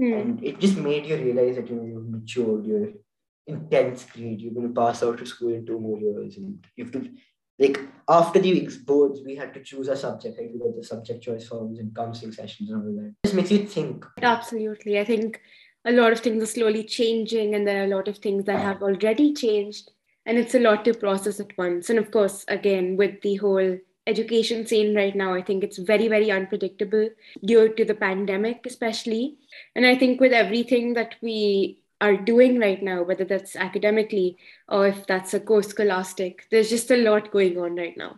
Mhm. 0.00 0.20
and 0.20 0.44
it 0.44 0.60
just 0.64 0.76
made 0.88 1.06
you 1.06 1.16
realize 1.16 1.56
that 1.56 1.68
you 1.70 1.76
know 1.76 1.86
you're 1.92 2.08
matured. 2.16 2.64
You're 2.66 2.88
in 3.50 3.68
tenth 3.68 4.12
grade. 4.12 4.40
You're 4.40 4.54
going 4.54 4.68
to 4.68 4.80
pass 4.80 5.02
out 5.02 5.20
of 5.20 5.28
school 5.28 5.54
in 5.54 5.66
two 5.66 5.78
more 5.78 5.98
years, 5.98 6.36
and 6.36 6.64
you 6.76 6.84
have 6.84 6.92
to. 6.92 7.10
Like 7.58 7.78
after 8.08 8.38
the 8.40 8.68
boards, 8.86 9.20
we 9.22 9.36
had 9.36 9.52
to 9.52 9.62
choose 9.62 9.88
a 9.88 9.96
subject. 9.96 10.38
Like 10.38 10.48
we 10.50 10.58
got 10.58 10.74
the 10.74 10.82
subject 10.82 11.22
choice 11.22 11.46
forms 11.46 11.78
and 11.78 11.94
counseling 11.94 12.32
sessions 12.32 12.70
and 12.70 12.82
all 12.82 12.94
that. 13.02 13.14
Just 13.24 13.34
makes 13.34 13.50
you 13.50 13.66
think. 13.66 14.06
Absolutely. 14.22 14.98
I 14.98 15.04
think 15.04 15.42
a 15.84 15.92
lot 15.92 16.12
of 16.12 16.20
things 16.20 16.42
are 16.42 16.46
slowly 16.46 16.84
changing, 16.84 17.54
and 17.54 17.66
there 17.66 17.82
are 17.82 17.84
a 17.84 17.94
lot 17.94 18.08
of 18.08 18.16
things 18.18 18.46
that 18.46 18.60
have 18.60 18.82
already 18.82 19.34
changed, 19.34 19.90
and 20.24 20.38
it's 20.38 20.54
a 20.54 20.60
lot 20.60 20.86
to 20.86 20.94
process 20.94 21.38
at 21.38 21.56
once. 21.58 21.90
And 21.90 21.98
of 21.98 22.10
course, 22.10 22.46
again, 22.48 22.96
with 22.96 23.20
the 23.20 23.36
whole 23.36 23.78
education 24.06 24.66
scene 24.66 24.94
right 24.94 25.14
now, 25.14 25.34
I 25.34 25.42
think 25.42 25.62
it's 25.62 25.78
very, 25.78 26.08
very 26.08 26.30
unpredictable 26.30 27.10
due 27.44 27.74
to 27.74 27.84
the 27.84 27.94
pandemic, 27.94 28.64
especially. 28.66 29.36
And 29.74 29.86
I 29.86 29.96
think 29.96 30.20
with 30.20 30.32
everything 30.32 30.94
that 30.94 31.16
we 31.22 31.79
are 32.00 32.16
doing 32.16 32.58
right 32.58 32.82
now, 32.82 33.02
whether 33.02 33.24
that's 33.24 33.56
academically 33.56 34.38
or 34.68 34.86
if 34.88 35.06
that's 35.06 35.34
a 35.34 35.40
co 35.40 35.60
scholastic, 35.60 36.46
there's 36.50 36.70
just 36.70 36.90
a 36.90 36.96
lot 36.96 37.30
going 37.30 37.58
on 37.58 37.76
right 37.76 37.96
now. 37.96 38.16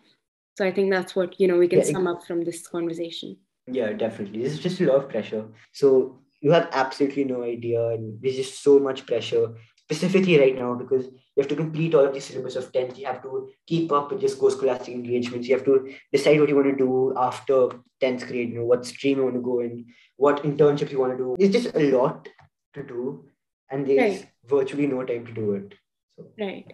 So 0.56 0.66
I 0.66 0.72
think 0.72 0.90
that's 0.90 1.16
what 1.16 1.40
you 1.40 1.48
know 1.48 1.58
we 1.58 1.68
can 1.68 1.80
Yeah, 1.80 1.84
sum 1.84 2.06
up 2.06 2.24
from 2.26 2.44
this 2.44 2.66
conversation. 2.66 3.38
Yeah, 3.66 3.92
definitely. 3.92 4.42
This 4.42 4.52
is 4.52 4.60
just 4.60 4.80
a 4.80 4.86
lot 4.86 5.04
of 5.04 5.08
pressure. 5.08 5.46
So 5.72 6.20
you 6.40 6.52
have 6.52 6.68
absolutely 6.72 7.24
no 7.24 7.42
idea, 7.42 7.88
and 7.88 8.20
there's 8.20 8.36
just 8.36 8.62
so 8.62 8.78
much 8.78 9.06
pressure, 9.06 9.54
specifically 9.78 10.38
right 10.38 10.58
now, 10.58 10.74
because 10.74 11.06
you 11.06 11.38
have 11.38 11.48
to 11.48 11.56
complete 11.56 11.94
all 11.94 12.04
of 12.04 12.14
the 12.14 12.20
syllabus 12.20 12.56
of 12.56 12.70
10th. 12.72 12.98
You 12.98 13.06
have 13.06 13.22
to 13.22 13.50
keep 13.66 13.92
up 13.92 14.10
with 14.10 14.20
your 14.20 14.28
school 14.28 14.50
scholastic 14.50 14.94
engagements. 14.94 15.48
You 15.48 15.54
have 15.54 15.64
to 15.64 15.94
decide 16.12 16.40
what 16.40 16.48
you 16.48 16.56
want 16.56 16.68
to 16.68 16.76
do 16.76 17.14
after 17.16 17.68
10th 18.00 18.26
grade, 18.26 18.50
you 18.50 18.58
know, 18.58 18.64
what 18.64 18.84
stream 18.84 19.18
you 19.18 19.24
want 19.24 19.36
to 19.36 19.40
go 19.40 19.60
in, 19.60 19.86
what 20.16 20.42
internship 20.42 20.90
you 20.90 20.98
want 20.98 21.16
to 21.16 21.18
do. 21.18 21.36
It's 21.38 21.54
just 21.54 21.74
a 21.74 21.96
lot 21.96 22.28
to 22.74 22.82
do, 22.82 23.24
and 23.72 23.86
there's 23.86 24.20
Right. 24.20 24.28
virtually 24.44 24.86
no 24.86 25.04
time 25.04 25.26
to 25.26 25.32
do 25.32 25.54
it. 25.54 25.74
So 26.16 26.30
Right. 26.38 26.72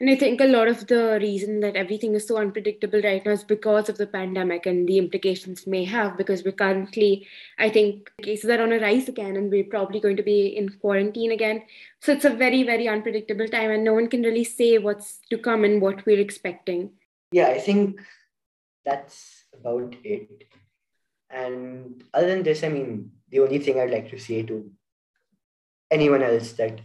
And 0.00 0.08
I 0.08 0.16
think 0.16 0.40
a 0.40 0.46
lot 0.46 0.66
of 0.66 0.86
the 0.86 1.18
reason 1.20 1.60
that 1.60 1.76
everything 1.76 2.14
is 2.14 2.26
so 2.26 2.38
unpredictable 2.38 3.02
right 3.02 3.22
now 3.22 3.32
is 3.32 3.44
because 3.44 3.90
of 3.90 3.98
the 3.98 4.06
pandemic 4.06 4.64
and 4.64 4.88
the 4.88 4.96
implications 4.96 5.66
may 5.66 5.84
have. 5.84 6.16
Because 6.16 6.42
we're 6.42 6.52
currently, 6.52 7.26
I 7.58 7.68
think, 7.68 8.10
cases 8.22 8.48
are 8.48 8.62
on 8.62 8.72
a 8.72 8.78
rise 8.78 9.10
again, 9.10 9.36
and 9.36 9.50
we're 9.50 9.64
probably 9.64 10.00
going 10.00 10.16
to 10.16 10.22
be 10.22 10.46
in 10.56 10.70
quarantine 10.70 11.32
again. 11.32 11.64
So 12.00 12.12
it's 12.12 12.24
a 12.24 12.30
very, 12.30 12.62
very 12.62 12.88
unpredictable 12.88 13.46
time, 13.48 13.70
and 13.72 13.84
no 13.84 13.92
one 13.92 14.08
can 14.08 14.22
really 14.22 14.44
say 14.44 14.78
what's 14.78 15.18
to 15.28 15.36
come 15.36 15.64
and 15.64 15.82
what 15.82 16.06
we're 16.06 16.24
expecting. 16.28 16.92
yeah, 17.32 17.48
I 17.48 17.58
think 17.58 18.00
that's 18.86 19.44
about 19.52 19.94
it. 20.02 20.44
And 21.28 22.02
other 22.14 22.26
than 22.26 22.42
this, 22.42 22.64
I 22.64 22.70
mean, 22.70 23.12
the 23.28 23.40
only 23.40 23.58
thing 23.58 23.78
I'd 23.78 23.90
like 23.90 24.10
to 24.10 24.18
say 24.18 24.42
to 24.44 24.70
anyone 25.90 26.22
else 26.22 26.52
that 26.54 26.80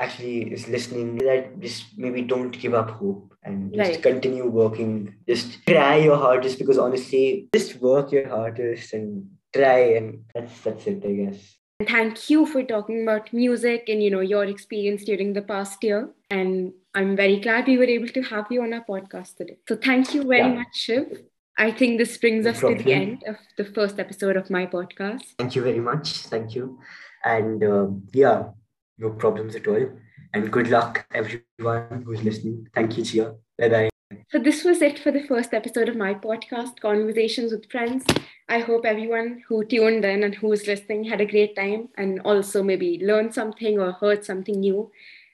actually 0.00 0.42
is 0.52 0.68
listening 0.68 1.16
that 1.18 1.58
just 1.60 1.98
maybe 1.98 2.22
don't 2.22 2.50
give 2.52 2.74
up 2.74 2.90
hope 2.90 3.34
and 3.42 3.72
just 3.74 3.90
Right. 3.94 4.02
continue 4.02 4.46
working. 4.46 5.14
Just 5.28 5.64
try 5.66 5.96
your 5.96 6.16
hardest 6.16 6.58
because 6.58 6.78
honestly, 6.78 7.48
just 7.54 7.80
work 7.80 8.12
your 8.12 8.28
hardest 8.28 8.92
and 8.92 9.28
try 9.52 9.78
and 9.98 10.24
that's 10.34 10.60
that's 10.60 10.86
it, 10.86 11.02
I 11.04 11.12
guess. 11.14 11.56
And 11.80 11.88
thank 11.88 12.30
you 12.30 12.44
for 12.46 12.62
talking 12.62 13.02
about 13.02 13.32
music 13.32 13.88
and 13.88 14.02
you 14.02 14.10
know 14.10 14.20
your 14.20 14.44
experience 14.44 15.04
during 15.04 15.32
the 15.32 15.42
past 15.42 15.82
year. 15.82 16.10
And 16.30 16.72
I'm 16.94 17.16
very 17.16 17.40
glad 17.40 17.66
we 17.66 17.78
were 17.78 17.84
able 17.98 18.08
to 18.08 18.22
have 18.22 18.46
you 18.50 18.62
on 18.62 18.72
our 18.74 18.84
podcast 18.84 19.36
today. 19.36 19.58
So 19.68 19.76
thank 19.76 20.14
you 20.14 20.22
very 20.22 20.48
Yeah. 20.48 20.54
much, 20.62 20.74
Shiv. 20.86 21.22
I 21.56 21.72
think 21.72 21.98
this 21.98 22.16
brings 22.18 22.44
No 22.44 22.50
us 22.52 22.60
to 22.60 22.74
the 22.76 22.92
end 22.92 23.24
of 23.26 23.36
the 23.56 23.64
first 23.64 23.98
episode 23.98 24.36
of 24.36 24.48
my 24.48 24.66
podcast. 24.66 25.34
Thank 25.38 25.56
you 25.56 25.62
very 25.62 25.80
much. 25.80 26.12
Thank 26.34 26.54
you. 26.54 26.78
And 27.24 27.62
um, 27.64 28.02
yeah, 28.12 28.50
no 28.98 29.10
problems 29.10 29.56
at 29.56 29.66
all. 29.66 29.88
And 30.34 30.52
good 30.52 30.68
luck, 30.68 31.06
everyone 31.14 32.02
who's 32.04 32.22
listening. 32.22 32.68
Thank 32.74 32.96
you, 32.96 33.04
Jia. 33.04 33.36
Bye 33.58 33.68
bye. 33.68 33.88
So 34.30 34.38
this 34.38 34.64
was 34.64 34.82
it 34.82 34.98
for 34.98 35.10
the 35.10 35.22
first 35.22 35.54
episode 35.54 35.88
of 35.88 35.96
my 35.96 36.14
podcast, 36.14 36.80
Conversations 36.80 37.52
with 37.52 37.70
Friends. 37.70 38.04
I 38.48 38.60
hope 38.60 38.84
everyone 38.84 39.42
who 39.48 39.64
tuned 39.64 40.04
in 40.04 40.22
and 40.22 40.34
who 40.34 40.52
is 40.52 40.66
listening 40.66 41.04
had 41.04 41.20
a 41.20 41.26
great 41.26 41.56
time 41.56 41.88
and 41.96 42.20
also 42.20 42.62
maybe 42.62 43.00
learned 43.02 43.34
something 43.34 43.78
or 43.78 43.92
heard 43.92 44.24
something 44.24 44.60
new 44.60 44.90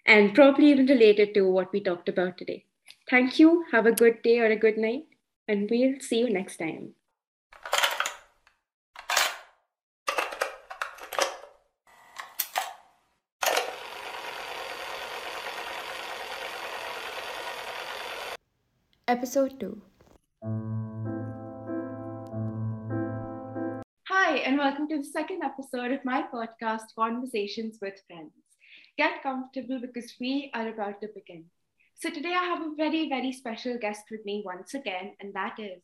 and 0.06 0.34
probably 0.34 0.70
even 0.70 0.86
related 0.86 1.34
to 1.34 1.48
what 1.48 1.72
we 1.72 1.80
talked 1.80 2.08
about 2.08 2.36
today. 2.38 2.64
Thank 3.08 3.38
you. 3.38 3.64
Have 3.72 3.86
a 3.86 3.92
good 3.92 4.22
day 4.22 4.38
or 4.40 4.46
a 4.46 4.56
good 4.56 4.78
night, 4.78 5.04
and 5.46 5.68
we'll 5.70 6.00
see 6.00 6.18
you 6.20 6.30
next 6.30 6.56
time. 6.56 6.94
Episode 19.06 19.60
2 19.60 19.82
Hi, 24.08 24.36
and 24.46 24.56
welcome 24.56 24.88
to 24.88 24.96
the 24.96 25.04
second 25.04 25.42
episode 25.42 25.92
of 25.92 26.02
my 26.06 26.24
podcast, 26.32 26.94
Conversations 26.98 27.76
with 27.82 28.00
Friends. 28.06 28.32
Get 28.96 29.22
comfortable 29.22 29.78
because 29.78 30.14
we 30.18 30.50
are 30.54 30.68
about 30.68 31.02
to 31.02 31.08
begin. 31.14 31.44
So, 31.96 32.08
today 32.08 32.32
I 32.32 32.44
have 32.44 32.62
a 32.62 32.74
very, 32.78 33.10
very 33.10 33.32
special 33.32 33.76
guest 33.78 34.04
with 34.10 34.24
me 34.24 34.42
once 34.42 34.72
again, 34.72 35.12
and 35.20 35.34
that 35.34 35.58
is. 35.58 35.82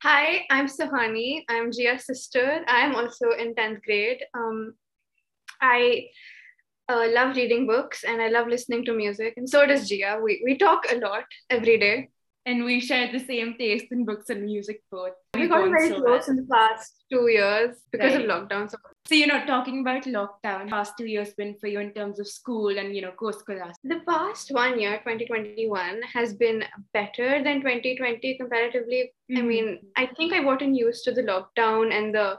Hi, 0.00 0.46
I'm 0.50 0.68
Suhani. 0.68 1.42
I'm 1.48 1.72
Jia's 1.72 2.06
sister. 2.06 2.64
I'm 2.68 2.94
also 2.94 3.30
in 3.32 3.56
10th 3.56 3.82
grade. 3.82 4.22
Um, 4.34 4.74
I 5.60 6.10
uh, 6.88 7.06
love 7.12 7.36
reading 7.36 7.66
books 7.66 8.04
and 8.04 8.20
I 8.22 8.28
love 8.28 8.46
listening 8.48 8.84
to 8.86 8.92
music, 8.92 9.34
and 9.36 9.48
so 9.48 9.66
does 9.66 9.90
Jia. 9.90 10.22
We, 10.22 10.42
we 10.44 10.56
talk 10.56 10.84
a 10.90 10.96
lot 10.96 11.24
every 11.50 11.78
day. 11.78 12.08
And 12.46 12.64
we 12.64 12.80
share 12.80 13.12
the 13.12 13.18
same 13.18 13.56
taste 13.58 13.86
in 13.90 14.06
books 14.06 14.30
and 14.30 14.42
music 14.46 14.80
both. 14.90 15.12
We 15.34 15.48
got 15.48 15.68
very 15.68 15.90
so 15.90 15.96
close 16.00 16.28
well. 16.28 16.30
in 16.30 16.36
the 16.36 16.46
past 16.50 17.04
two 17.12 17.28
years 17.28 17.76
because 17.92 18.14
of 18.14 18.20
Right. 18.22 18.28
lockdown. 18.30 18.70
So 18.70 18.78
So, 19.06 19.14
you 19.16 19.26
know, 19.26 19.44
talking 19.44 19.80
about 19.80 20.04
lockdown, 20.04 20.70
past 20.70 20.94
two 20.96 21.04
years 21.04 21.34
been 21.34 21.56
for 21.60 21.66
you 21.66 21.80
in 21.80 21.92
terms 21.92 22.18
of 22.18 22.26
school 22.26 22.78
and, 22.78 22.96
you 22.96 23.02
know, 23.02 23.10
co-scholastic. 23.10 23.76
the 23.84 24.00
past 24.08 24.50
one 24.50 24.80
year, 24.80 24.98
2021, 25.04 26.00
has 26.14 26.32
been 26.32 26.64
better 26.94 27.42
than 27.44 27.60
2020 27.60 28.38
comparatively. 28.38 29.12
I 29.30 29.40
Mhm. 29.40 29.46
mean, 29.46 29.78
I 29.96 30.06
think 30.06 30.32
I've 30.32 30.44
gotten 30.44 30.74
used 30.74 31.04
to 31.04 31.12
the 31.12 31.24
lockdown 31.24 31.92
and 31.92 32.14
the 32.14 32.38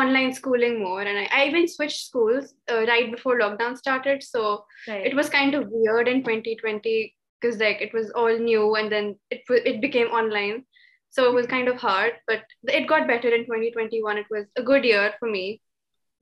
online 0.00 0.32
schooling 0.34 0.82
more, 0.82 1.00
and 1.02 1.18
I, 1.18 1.28
I 1.32 1.44
even 1.46 1.68
switched 1.68 2.06
schools 2.06 2.54
uh, 2.70 2.84
right 2.88 3.10
before 3.10 3.38
lockdown 3.40 3.76
started. 3.78 4.22
So 4.22 4.64
Right. 4.88 5.06
it 5.06 5.14
was 5.16 5.28
kind 5.30 5.54
of 5.54 5.68
weird 5.70 6.08
in 6.08 6.22
2020 6.22 7.14
because 7.40 7.58
like 7.58 7.80
it 7.80 7.92
was 7.94 8.10
all 8.10 8.38
new 8.38 8.74
and 8.76 8.90
then 8.92 9.18
it 9.30 9.42
it 9.72 9.80
became 9.80 10.08
online. 10.08 10.64
So 11.10 11.28
it 11.30 11.34
was 11.34 11.46
kind 11.46 11.68
of 11.68 11.76
hard, 11.76 12.14
but 12.26 12.42
it 12.78 12.88
got 12.88 13.06
better 13.06 13.28
in 13.34 13.44
2021. 13.46 14.18
It 14.18 14.26
was 14.30 14.46
a 14.56 14.62
good 14.62 14.84
year 14.84 15.12
for 15.20 15.30
me. 15.30 15.60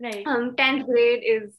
right. 0.04 0.26
Um, 0.26 0.54
10th 0.56 0.86
grade 0.86 1.22
is 1.24 1.58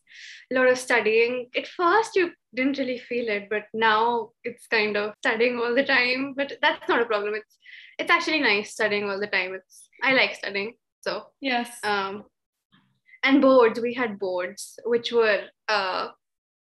a 0.52 0.56
lot 0.56 0.68
of 0.72 0.78
studying. 0.78 1.50
At 1.58 1.68
first, 1.68 2.16
you 2.16 2.32
didn't 2.54 2.78
really 2.78 3.00
feel 3.00 3.28
it, 3.38 3.48
but 3.50 3.64
now 3.74 4.32
it's 4.44 4.68
kind 4.68 4.98
of 4.98 5.14
studying 5.24 5.58
all 5.60 5.74
the 5.74 5.86
time. 5.86 6.34
But 6.38 6.54
that's 6.62 6.88
not 6.94 7.02
a 7.02 7.06
problem. 7.06 7.34
It's 7.42 7.58
it's 7.98 8.12
actually 8.18 8.42
nice 8.42 8.72
studying 8.78 9.10
all 9.10 9.20
the 9.20 9.28
time. 9.36 9.54
It's 9.60 9.90
I 10.04 10.14
like 10.14 10.36
studying. 10.36 10.74
So 11.04 11.26
yes. 11.42 11.70
um, 11.84 12.24
and 13.24 13.42
boards. 13.42 13.80
We 13.80 13.94
had 13.94 14.20
boards, 14.20 14.80
which 14.86 15.12
were 15.12 15.42
uh 15.68 16.10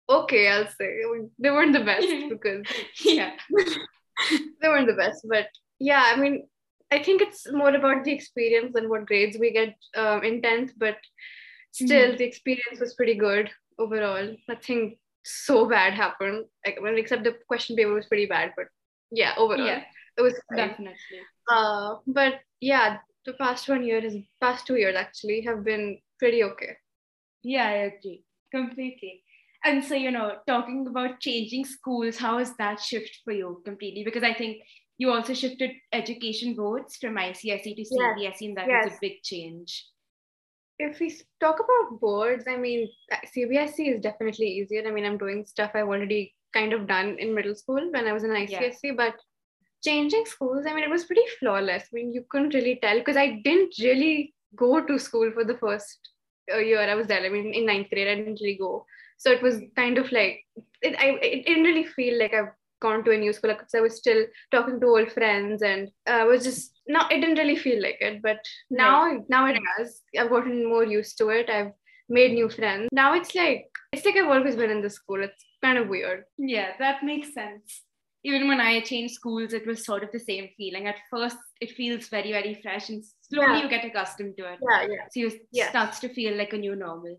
okay. 0.09 0.49
I'll 0.49 0.69
say 0.69 1.03
they 1.39 1.51
weren't 1.51 1.73
the 1.73 1.85
best 1.85 2.09
because 2.31 2.65
yeah. 3.05 3.33
they 4.61 4.69
weren't 4.69 4.87
the 4.87 4.95
best. 4.95 5.27
But 5.29 5.49
yeah, 5.79 6.13
I 6.15 6.17
mean, 6.17 6.47
I 6.91 7.03
think 7.03 7.23
it's 7.23 7.51
more 7.53 7.75
about 7.75 8.05
the 8.05 8.13
experience 8.13 8.73
than 8.75 8.89
what 8.89 9.07
grades 9.07 9.37
we 9.39 9.53
get 9.53 9.75
um, 9.97 10.23
in 10.23 10.41
10th. 10.41 10.73
But 10.77 10.97
still 11.73 12.09
mm-hmm. 12.09 12.17
the 12.17 12.25
experience 12.25 12.81
was 12.81 12.95
pretty 12.95 13.15
good 13.15 13.51
overall. 13.79 14.35
Nothing 14.49 14.97
so 15.25 15.69
bad 15.69 15.93
happened. 15.93 16.47
Like, 16.65 16.79
well, 16.81 16.97
except 16.97 17.25
the 17.25 17.35
question 17.49 17.77
paper 17.77 17.93
was 17.93 18.07
pretty 18.07 18.27
bad, 18.27 18.53
but 18.57 18.67
yeah, 19.11 19.35
overall 19.37 19.67
yeah, 19.67 19.83
it 20.17 20.23
was 20.23 20.35
fine. 20.49 20.69
definitely. 20.69 20.97
Uh, 21.51 21.97
but 22.07 22.41
yeah, 22.61 22.99
the 23.27 23.35
past 23.35 23.69
one 23.69 23.85
year 23.85 23.99
is 23.99 24.17
past 24.41 24.67
two 24.67 24.77
years 24.77 24.97
actually 24.97 25.43
have 25.43 25.65
been 25.65 25.99
pretty 26.19 26.43
okay. 26.45 26.77
Yeah, 27.43 27.67
I 27.67 27.73
agree 27.93 28.25
completely. 28.53 29.23
And 29.65 29.85
so, 29.85 29.95
you 29.95 30.11
know, 30.11 30.37
talking 30.47 30.87
about 30.87 31.21
changing 31.21 31.65
schools, 31.65 32.17
how 32.17 32.39
has 32.39 32.55
that 32.59 32.81
shift 32.81 33.21
for 33.25 33.33
you 33.33 33.63
completely? 33.65 34.05
Because 34.05 34.23
I 34.23 34.33
think 34.33 34.59
you 34.99 35.11
also 35.11 35.35
shifted 35.35 35.71
education 35.93 36.55
boards 36.55 36.97
from 36.97 37.17
ICSE 37.17 37.77
to 37.77 37.83
CBSE, 37.83 38.23
yes. 38.23 38.41
and 38.41 38.57
that 38.57 38.69
yes. 38.69 38.85
was 38.85 38.95
a 38.95 38.99
big 39.01 39.23
change. 39.23 39.87
If 40.79 41.01
we 41.01 41.19
talk 41.41 41.57
about 41.57 42.01
boards, 42.01 42.45
I 42.49 42.57
mean, 42.57 42.89
uh, 43.11 43.17
CBSE 43.35 43.97
is 43.97 44.01
definitely 44.01 44.47
easier. 44.47 44.87
I 44.87 44.91
mean, 44.91 45.07
I'm 45.07 45.19
doing 45.19 45.45
stuff 45.47 45.73
I've 45.75 45.89
already 45.89 46.35
kind 46.53 46.73
of 46.73 46.87
done 46.87 47.17
in 47.19 47.35
middle 47.35 47.55
school 47.55 47.91
when 47.91 48.07
I 48.07 48.13
was 48.13 48.25
in 48.25 48.31
ICSE, 48.31 48.79
yeah. 48.83 48.93
but 48.97 49.15
changing 49.85 50.27
schools, 50.27 50.67
I 50.67 50.75
mean, 50.75 50.85
it 50.85 50.91
was 50.91 51.05
pretty 51.05 51.23
flawless. 51.39 51.85
I 51.85 51.89
mean, 51.93 52.13
you 52.13 52.25
couldn't 52.31 52.55
really 52.55 52.79
tell 52.83 52.99
because 52.99 53.17
I 53.17 53.41
didn't 53.45 53.75
really 53.81 54.35
go 54.55 54.85
to 54.85 54.99
school 54.99 55.31
for 55.33 55.45
the 55.45 55.59
first 55.59 55.99
uh, 56.53 56.59
year 56.59 56.81
I 56.81 56.95
was 56.95 57.07
there. 57.07 57.25
I 57.25 57.29
mean, 57.29 57.55
in 57.55 57.67
ninth 57.67 57.91
grade, 57.91 58.09
I 58.09 58.15
didn't 58.15 58.41
really 58.41 58.59
go. 58.59 58.87
So 59.19 59.31
it 59.31 59.43
was 59.43 59.61
kind 59.75 59.99
of 59.99 60.11
like, 60.13 60.45
it, 60.83 60.97
I, 60.99 61.19
it 61.23 61.47
didn't 61.47 61.65
really 61.65 61.85
feel 61.85 62.19
like 62.19 62.35
I've 62.35 62.53
gone 62.81 63.05
to 63.05 63.11
a 63.11 63.19
new 63.19 63.33
school 63.33 63.53
because 63.53 63.75
I 63.75 63.81
was 63.81 63.97
still 63.97 64.27
talking 64.51 64.81
to 64.81 64.87
old 64.87 65.11
friends 65.11 65.63
and 65.63 65.91
I 66.07 66.25
was 66.25 66.45
just 66.45 66.73
no, 66.87 67.01
it 67.11 67.21
didn't 67.21 67.39
really 67.39 67.57
feel 67.57 67.83
like 67.83 67.99
it. 68.01 68.23
But 68.23 68.39
now, 68.71 69.07
right. 69.07 69.21
now 69.29 69.47
it 69.47 69.59
has. 69.77 70.03
I've 70.19 70.31
gotten 70.31 70.69
more 70.69 70.85
used 70.85 71.19
to 71.19 71.29
it. 71.31 71.51
I've 71.51 71.73
made 72.09 72.33
new 72.33 72.49
friends. 72.49 72.89
Now 72.93 73.15
it's 73.15 73.35
like 73.35 73.67
it's 73.93 74.05
like 74.05 74.17
I've 74.17 74.29
always 74.29 74.57
been 74.57 74.71
in 74.71 74.83
the 74.83 74.91
school. 74.91 75.23
It's 75.23 75.45
kind 75.63 75.79
of 75.79 75.89
weird. 75.89 76.25
Yeah, 76.39 76.73
that 76.79 77.03
makes 77.03 77.35
sense. 77.35 77.83
Even 78.27 78.49
when 78.49 78.61
I 78.61 78.81
changed 78.81 79.15
schools, 79.15 79.53
it 79.53 79.67
was 79.67 79.85
sort 79.85 80.03
of 80.03 80.11
the 80.13 80.19
same 80.19 80.49
feeling. 80.57 80.89
At 80.89 80.97
first, 81.11 81.37
it 81.61 81.71
feels 81.71 82.09
very, 82.09 82.33
very 82.33 82.59
fresh, 82.61 82.89
and 82.89 83.05
slowly 83.21 83.59
yeah. 83.59 83.63
you 83.63 83.69
get 83.69 83.85
accustomed 83.85 84.37
to 84.39 84.53
it. 84.53 84.59
Yeah, 84.69 84.83
yeah. 84.83 85.05
So 85.13 85.21
you 85.21 85.31
yeah. 85.53 85.69
starts 85.69 86.01
to 86.01 86.09
feel 86.09 86.37
like 86.37 86.53
a 86.53 86.59
new 86.59 86.75
normal. 86.75 87.19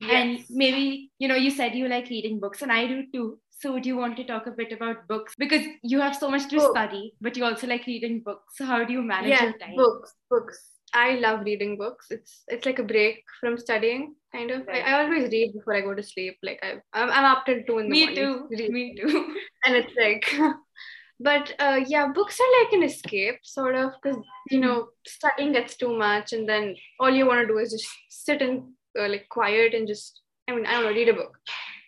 Yes. 0.00 0.12
And 0.12 0.44
maybe 0.48 1.10
you 1.18 1.26
know, 1.26 1.34
you 1.34 1.50
said 1.50 1.74
you 1.74 1.88
like 1.88 2.08
reading 2.08 2.38
books, 2.38 2.62
and 2.62 2.70
I 2.70 2.86
do 2.86 3.02
too. 3.12 3.38
So, 3.60 3.76
do 3.80 3.88
you 3.88 3.96
want 3.96 4.16
to 4.18 4.24
talk 4.24 4.46
a 4.46 4.52
bit 4.52 4.72
about 4.72 5.08
books? 5.08 5.34
Because 5.36 5.66
you 5.82 6.00
have 6.00 6.14
so 6.14 6.30
much 6.30 6.48
to 6.50 6.56
books. 6.56 6.70
study, 6.70 7.14
but 7.20 7.36
you 7.36 7.44
also 7.44 7.66
like 7.66 7.86
reading 7.86 8.22
books. 8.24 8.54
So, 8.56 8.64
how 8.64 8.84
do 8.84 8.92
you 8.92 9.02
manage 9.02 9.30
yeah, 9.30 9.42
your 9.46 9.58
time? 9.58 9.74
Books, 9.74 10.14
books. 10.30 10.60
I 10.94 11.14
love 11.16 11.40
reading 11.44 11.76
books. 11.76 12.06
It's 12.10 12.44
it's 12.46 12.64
like 12.64 12.78
a 12.78 12.84
break 12.84 13.24
from 13.40 13.58
studying, 13.58 14.14
kind 14.32 14.52
of. 14.52 14.66
Right. 14.66 14.84
I, 14.84 14.92
I, 14.92 15.04
always 15.04 15.30
read 15.30 15.52
before 15.52 15.74
I 15.74 15.80
go 15.80 15.94
to 15.94 16.02
sleep. 16.02 16.38
Like 16.42 16.60
I, 16.62 16.74
I'm, 16.92 17.10
I'm 17.10 17.24
up 17.24 17.44
till 17.46 17.62
two 17.66 17.78
in 17.78 17.88
the 17.88 17.90
Me 17.90 18.06
morning. 18.06 18.46
Me 18.48 18.56
too. 18.56 18.72
Me 18.72 18.96
too. 19.00 19.36
And 19.64 19.76
it's 19.76 19.92
like, 19.98 20.32
but 21.20 21.54
uh, 21.58 21.80
yeah, 21.86 22.08
books 22.08 22.38
are 22.40 22.62
like 22.62 22.72
an 22.72 22.82
escape, 22.82 23.40
sort 23.42 23.74
of, 23.74 23.92
because 24.00 24.18
you 24.50 24.60
know 24.60 24.88
studying 25.06 25.52
gets 25.52 25.76
too 25.76 25.96
much, 25.96 26.32
and 26.32 26.48
then 26.48 26.76
all 27.00 27.10
you 27.10 27.26
want 27.26 27.40
to 27.40 27.46
do 27.46 27.58
is 27.58 27.72
just 27.72 27.88
sit 28.08 28.42
and 28.42 28.62
uh, 28.98 29.08
like 29.08 29.28
quiet 29.28 29.74
and 29.74 29.86
just. 29.86 30.20
I 30.48 30.54
mean, 30.54 30.64
I 30.64 30.72
don't 30.72 30.84
know, 30.84 30.88
read 30.92 31.10
a 31.10 31.12
book. 31.12 31.36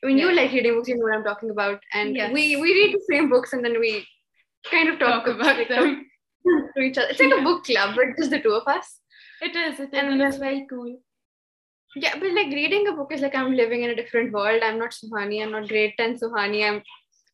I 0.03 0.07
mean, 0.07 0.19
you 0.19 0.35
like 0.35 0.53
reading 0.53 0.75
books, 0.75 0.89
you 0.89 0.97
know 0.97 1.05
what 1.05 1.17
I'm 1.17 1.25
talking 1.25 1.51
about. 1.51 1.83
And 1.95 2.15
yes. 2.15 2.31
we 2.31 2.57
we 2.57 2.73
read 2.73 2.95
the 2.95 3.03
same 3.11 3.31
books 3.31 3.55
and 3.55 3.65
then 3.65 3.81
we 3.81 4.07
kind 4.71 4.89
of 4.89 4.99
talk, 4.99 5.25
talk 5.25 5.35
about 5.35 5.69
them 5.69 6.07
to 6.77 6.83
each 6.83 6.99
other. 6.99 7.09
It's 7.09 7.21
like 7.21 7.31
yeah. 7.31 7.41
a 7.41 7.43
book 7.43 7.65
club, 7.65 7.97
but 7.97 8.17
just 8.19 8.31
the 8.31 8.41
two 8.41 8.53
of 8.53 8.67
us. 8.67 8.99
It 9.43 9.57
is. 9.57 9.81
It 9.81 9.95
is. 9.95 10.03
And 10.03 10.21
that's 10.21 10.37
very 10.37 10.67
cool. 10.69 10.99
Yeah, 11.97 12.15
but 12.19 12.31
like 12.33 12.47
reading 12.47 12.87
a 12.87 12.93
book 12.93 13.13
is 13.13 13.21
like 13.21 13.35
I'm 13.35 13.55
living 13.55 13.83
in 13.83 13.91
a 13.91 13.97
different 13.97 14.33
world. 14.33 14.63
I'm 14.63 14.79
not 14.79 14.91
Suhani. 14.93 15.43
I'm 15.43 15.51
not 15.51 15.69
grade 15.69 15.95
10 15.97 16.19
Suhani. 16.19 16.67
I'm 16.69 16.83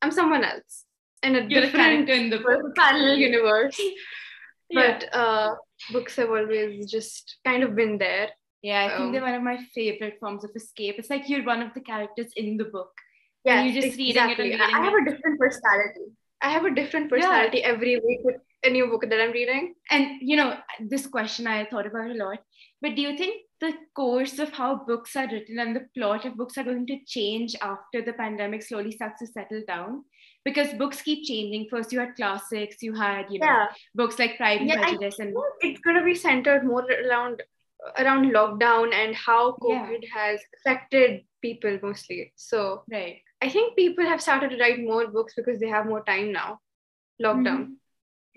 I'm 0.01 0.11
someone 0.11 0.43
else 0.43 0.85
in 1.23 1.35
a 1.35 1.41
You're 1.41 1.61
different 1.61 2.09
in 2.09 2.29
the 2.29 2.39
book. 2.39 2.75
parallel 2.75 3.17
universe. 3.17 3.79
yeah. 4.69 4.99
But 4.99 5.15
uh, 5.15 5.55
books 5.91 6.15
have 6.17 6.29
always 6.29 6.89
just 6.89 7.37
kind 7.45 7.63
of 7.63 7.75
been 7.75 7.97
there 7.97 8.29
yeah, 8.61 8.85
I 8.85 8.97
think 8.97 9.11
they're 9.11 9.21
one 9.21 9.35
of 9.35 9.43
my 9.43 9.57
favorite 9.73 10.17
forms 10.19 10.43
of 10.43 10.51
escape. 10.55 10.95
It's 10.97 11.09
like 11.09 11.29
you're 11.29 11.45
one 11.45 11.61
of 11.61 11.73
the 11.73 11.81
characters 11.81 12.31
in 12.35 12.57
the 12.57 12.65
book. 12.65 12.91
Yeah, 13.45 13.63
you're 13.63 13.81
just 13.81 13.99
exactly. 13.99 14.45
reading 14.45 14.59
it. 14.59 14.61
I 14.61 14.83
have 14.83 14.93
it. 14.93 15.01
a 15.03 15.11
different 15.11 15.39
personality. 15.39 16.05
I 16.41 16.49
have 16.49 16.65
a 16.65 16.73
different 16.73 17.09
personality 17.09 17.59
yeah. 17.59 17.67
every 17.67 17.99
week 17.99 18.19
with 18.23 18.35
a 18.63 18.69
new 18.69 18.87
book 18.87 19.05
that 19.09 19.21
I'm 19.21 19.31
reading. 19.31 19.75
And 19.89 20.21
you 20.21 20.35
know, 20.35 20.57
this 20.79 21.07
question 21.07 21.47
I 21.47 21.65
thought 21.65 21.87
about 21.87 22.11
a 22.11 22.15
lot. 22.15 22.39
But 22.81 22.95
do 22.95 23.01
you 23.01 23.15
think 23.17 23.43
the 23.59 23.73
course 23.95 24.39
of 24.39 24.49
how 24.51 24.83
books 24.85 25.15
are 25.15 25.27
written 25.27 25.59
and 25.59 25.75
the 25.75 25.87
plot 25.95 26.25
of 26.25 26.35
books 26.35 26.57
are 26.57 26.63
going 26.63 26.85
to 26.87 26.99
change 27.05 27.55
after 27.61 28.01
the 28.01 28.13
pandemic 28.13 28.63
slowly 28.63 28.91
starts 28.91 29.19
to 29.19 29.27
settle 29.27 29.63
down? 29.67 30.03
Because 30.45 30.73
books 30.73 31.01
keep 31.01 31.25
changing. 31.25 31.67
First, 31.69 31.91
you 31.91 31.99
had 31.99 32.15
classics, 32.15 32.77
you 32.81 32.93
had, 32.93 33.25
you 33.29 33.39
know, 33.39 33.47
yeah. 33.47 33.65
books 33.95 34.17
like 34.17 34.37
Pride 34.37 34.61
and 34.61 34.69
yeah, 34.69 34.81
Prejudice, 34.81 35.19
and 35.19 35.35
it's 35.61 35.81
going 35.81 35.97
to 35.97 36.03
be 36.03 36.15
centered 36.15 36.63
more 36.63 36.85
around 36.85 37.43
around 37.99 38.31
lockdown 38.31 38.93
and 38.93 39.15
how 39.15 39.55
COVID 39.61 39.99
yeah. 40.01 40.09
has 40.13 40.39
affected 40.57 41.21
people 41.41 41.77
mostly. 41.81 42.33
So 42.35 42.83
right. 42.91 43.17
I 43.41 43.49
think 43.49 43.75
people 43.75 44.05
have 44.05 44.21
started 44.21 44.49
to 44.51 44.57
write 44.57 44.79
more 44.79 45.07
books 45.07 45.33
because 45.35 45.59
they 45.59 45.67
have 45.67 45.85
more 45.85 46.03
time 46.03 46.31
now. 46.31 46.59
Lockdown. 47.21 47.45
Mm-hmm. 47.45 47.73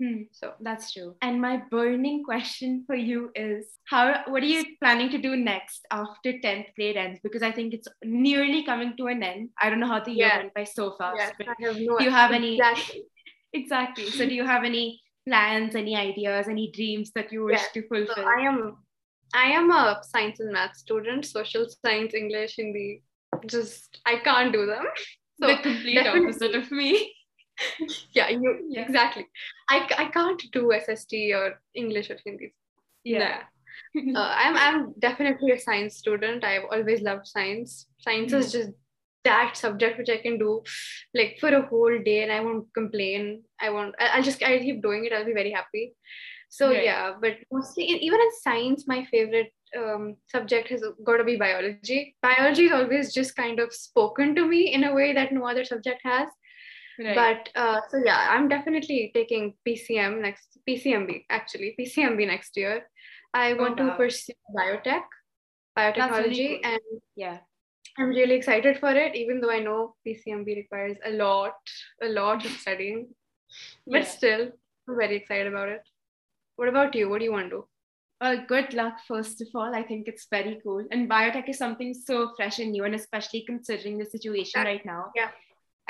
Hmm. 0.01 0.23
So 0.31 0.53
that's 0.59 0.93
true. 0.93 1.15
And 1.21 1.39
my 1.39 1.61
burning 1.69 2.23
question 2.23 2.83
for 2.87 2.95
you 2.95 3.29
is 3.35 3.67
how 3.85 4.23
what 4.25 4.41
are 4.41 4.47
you 4.47 4.65
planning 4.81 5.11
to 5.11 5.19
do 5.19 5.35
next 5.35 5.85
after 5.91 6.33
10th 6.33 6.73
grade 6.75 6.97
ends? 6.97 7.19
Because 7.21 7.43
I 7.43 7.51
think 7.51 7.75
it's 7.75 7.87
nearly 8.03 8.63
coming 8.63 8.97
to 8.97 9.07
an 9.07 9.21
end. 9.21 9.49
I 9.59 9.69
don't 9.69 9.79
know 9.79 9.87
how 9.87 9.99
the 9.99 10.11
year 10.11 10.31
went 10.35 10.55
by 10.55 10.63
so 10.63 10.95
fast. 10.97 11.17
Yes, 11.19 11.33
but 11.37 11.49
I 11.49 11.55
have 11.59 11.77
no 11.77 11.99
do 11.99 12.03
you 12.03 12.09
have 12.09 12.31
any 12.31 12.55
exactly. 12.55 13.03
exactly. 13.53 14.09
So 14.09 14.25
do 14.25 14.33
you 14.33 14.43
have 14.43 14.63
any 14.63 14.99
plans, 15.27 15.75
any 15.75 15.95
ideas, 15.95 16.47
any 16.47 16.71
dreams 16.71 17.11
that 17.13 17.31
you 17.31 17.43
wish 17.43 17.59
yes. 17.59 17.71
to 17.73 17.87
fulfill? 17.87 18.15
So 18.15 18.23
I 18.23 18.41
am 18.41 18.77
I 19.35 19.51
am 19.51 19.69
a 19.69 20.01
science 20.01 20.39
and 20.39 20.51
math 20.51 20.77
student, 20.77 21.25
social 21.25 21.67
science, 21.69 22.15
English, 22.15 22.55
Hindi. 22.55 23.03
Just 23.45 24.01
I 24.07 24.17
can't 24.17 24.51
do 24.51 24.65
them. 24.65 24.85
So 25.39 25.47
the 25.47 25.57
complete 25.57 26.05
opposite 26.05 26.53
of 26.53 26.69
me. 26.69 27.11
yeah, 28.13 28.29
you 28.29 28.65
yeah. 28.69 28.81
exactly. 28.81 29.27
I, 29.69 29.87
I 29.97 30.05
can't 30.05 30.41
do 30.51 30.73
SST 30.73 31.13
or 31.33 31.61
English 31.73 32.09
or 32.09 32.17
Hindi. 32.25 32.53
Yeah. 33.03 33.43
Nah. 33.93 34.19
uh, 34.19 34.33
I'm 34.35 34.57
I'm 34.57 34.93
definitely 34.99 35.51
a 35.51 35.59
science 35.59 35.97
student. 35.97 36.43
I've 36.43 36.65
always 36.71 37.01
loved 37.01 37.27
science. 37.27 37.87
Science 37.99 38.31
mm. 38.33 38.39
is 38.39 38.51
just 38.51 38.69
that 39.23 39.55
subject 39.55 39.99
which 39.99 40.09
I 40.09 40.17
can 40.17 40.39
do 40.39 40.63
like 41.13 41.37
for 41.39 41.49
a 41.49 41.61
whole 41.61 41.99
day 42.03 42.23
and 42.23 42.31
I 42.31 42.39
won't 42.39 42.73
complain. 42.73 43.43
I 43.59 43.69
won't 43.69 43.95
I'll 43.99 44.23
just 44.23 44.43
I'll 44.43 44.59
keep 44.59 44.81
doing 44.81 45.05
it. 45.05 45.13
I'll 45.13 45.25
be 45.25 45.33
very 45.33 45.51
happy. 45.51 45.93
So 46.49 46.69
right. 46.69 46.83
yeah, 46.83 47.13
but 47.19 47.37
mostly 47.51 47.85
even 47.85 48.19
in 48.19 48.29
science, 48.41 48.85
my 48.87 49.05
favorite 49.05 49.53
um, 49.77 50.17
subject 50.27 50.67
has 50.69 50.83
got 51.03 51.17
to 51.17 51.23
be 51.23 51.37
biology. 51.37 52.15
Biology 52.21 52.65
is 52.65 52.73
always 52.73 53.13
just 53.13 53.35
kind 53.35 53.59
of 53.59 53.73
spoken 53.73 54.35
to 54.35 54.45
me 54.45 54.73
in 54.73 54.83
a 54.83 54.93
way 54.93 55.13
that 55.13 55.31
no 55.31 55.47
other 55.47 55.63
subject 55.63 56.01
has. 56.03 56.27
Right. 57.03 57.15
But 57.15 57.59
uh, 57.59 57.81
so 57.89 57.97
yeah, 58.05 58.27
I'm 58.29 58.47
definitely 58.47 59.11
taking 59.13 59.55
PCM 59.67 60.21
next 60.21 60.59
PCMB 60.67 61.25
actually 61.29 61.75
PCMB 61.79 62.27
next 62.27 62.55
year. 62.57 62.87
I 63.33 63.53
oh, 63.53 63.55
want 63.55 63.79
wow. 63.79 63.89
to 63.89 63.95
pursue 63.95 64.33
biotech, 64.55 65.03
biotechnology, 65.77 66.27
really 66.27 66.59
cool. 66.63 66.71
and 66.71 67.01
yeah, 67.15 67.37
I'm 67.97 68.09
really 68.09 68.35
excited 68.35 68.77
for 68.79 68.91
it. 68.91 69.15
Even 69.15 69.41
though 69.41 69.51
I 69.51 69.59
know 69.59 69.95
PCMB 70.07 70.45
requires 70.55 70.97
a 71.05 71.11
lot, 71.11 71.53
a 72.03 72.09
lot 72.09 72.45
of 72.45 72.51
studying, 72.51 73.07
but 73.87 74.03
yeah. 74.03 74.07
still, 74.07 74.41
I'm 74.87 74.97
very 74.97 75.15
excited 75.15 75.47
about 75.47 75.69
it. 75.69 75.81
What 76.57 76.67
about 76.67 76.93
you? 76.93 77.09
What 77.09 77.19
do 77.19 77.25
you 77.25 77.31
want 77.31 77.49
to 77.49 77.57
do? 77.57 77.67
Well, 78.19 78.43
good 78.47 78.73
luck, 78.75 78.99
first 79.07 79.41
of 79.41 79.47
all. 79.55 79.73
I 79.73 79.81
think 79.81 80.07
it's 80.07 80.27
very 80.29 80.59
cool. 80.61 80.85
And 80.91 81.09
biotech 81.09 81.49
is 81.49 81.57
something 81.57 81.93
so 81.93 82.33
fresh 82.35 82.59
and 82.59 82.71
new, 82.71 82.83
and 82.83 82.93
especially 82.93 83.43
considering 83.47 83.97
the 83.97 84.05
situation 84.05 84.61
right 84.61 84.85
now. 84.85 85.05
Yeah. 85.15 85.29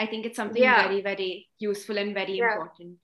I 0.02 0.08
think 0.08 0.26
it's 0.26 0.40
something 0.42 0.64
yeah. 0.64 0.82
very, 0.84 1.02
very 1.02 1.48
useful 1.60 1.98
and 1.98 2.14
very 2.14 2.38
yeah. 2.38 2.54
important. 2.54 2.98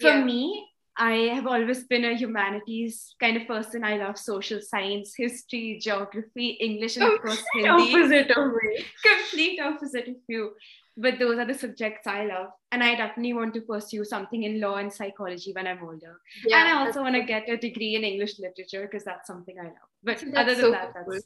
For 0.00 0.16
me, 0.24 0.66
I 0.96 1.14
have 1.36 1.46
always 1.46 1.84
been 1.84 2.04
a 2.04 2.14
humanities 2.14 3.14
kind 3.20 3.36
of 3.38 3.46
person. 3.46 3.84
I 3.84 3.96
love 3.96 4.18
social 4.18 4.60
science, 4.60 5.14
history, 5.16 5.78
geography, 5.80 6.48
English, 6.68 6.96
and 6.96 7.12
of 7.12 7.20
course 7.22 7.42
Hindi. 7.54 7.94
Opposite 7.94 8.30
of 8.32 8.52
me. 8.58 8.84
Complete 9.10 9.60
opposite 9.60 10.08
of 10.08 10.16
you 10.28 10.52
but 11.00 11.18
those 11.18 11.38
are 11.38 11.46
the 11.46 11.54
subjects 11.54 12.06
I 12.06 12.26
love. 12.26 12.48
And 12.72 12.84
I 12.84 12.94
definitely 12.94 13.32
want 13.32 13.54
to 13.54 13.62
pursue 13.62 14.04
something 14.04 14.42
in 14.42 14.60
law 14.60 14.76
and 14.76 14.92
psychology 14.92 15.52
when 15.52 15.66
I'm 15.66 15.82
older. 15.82 16.20
Yeah, 16.46 16.60
and 16.60 16.78
I 16.78 16.86
also 16.86 17.02
want 17.02 17.14
to 17.14 17.22
get 17.22 17.48
a 17.48 17.56
degree 17.56 17.94
in 17.96 18.04
English 18.04 18.38
literature 18.38 18.82
because 18.82 19.04
that's 19.04 19.26
something 19.26 19.56
I 19.58 19.68
love. 19.68 19.90
But 20.02 20.22
other 20.36 20.54
than 20.54 20.64
so 20.64 20.70
that, 20.72 20.92
cool. 20.94 21.04
that's 21.12 21.24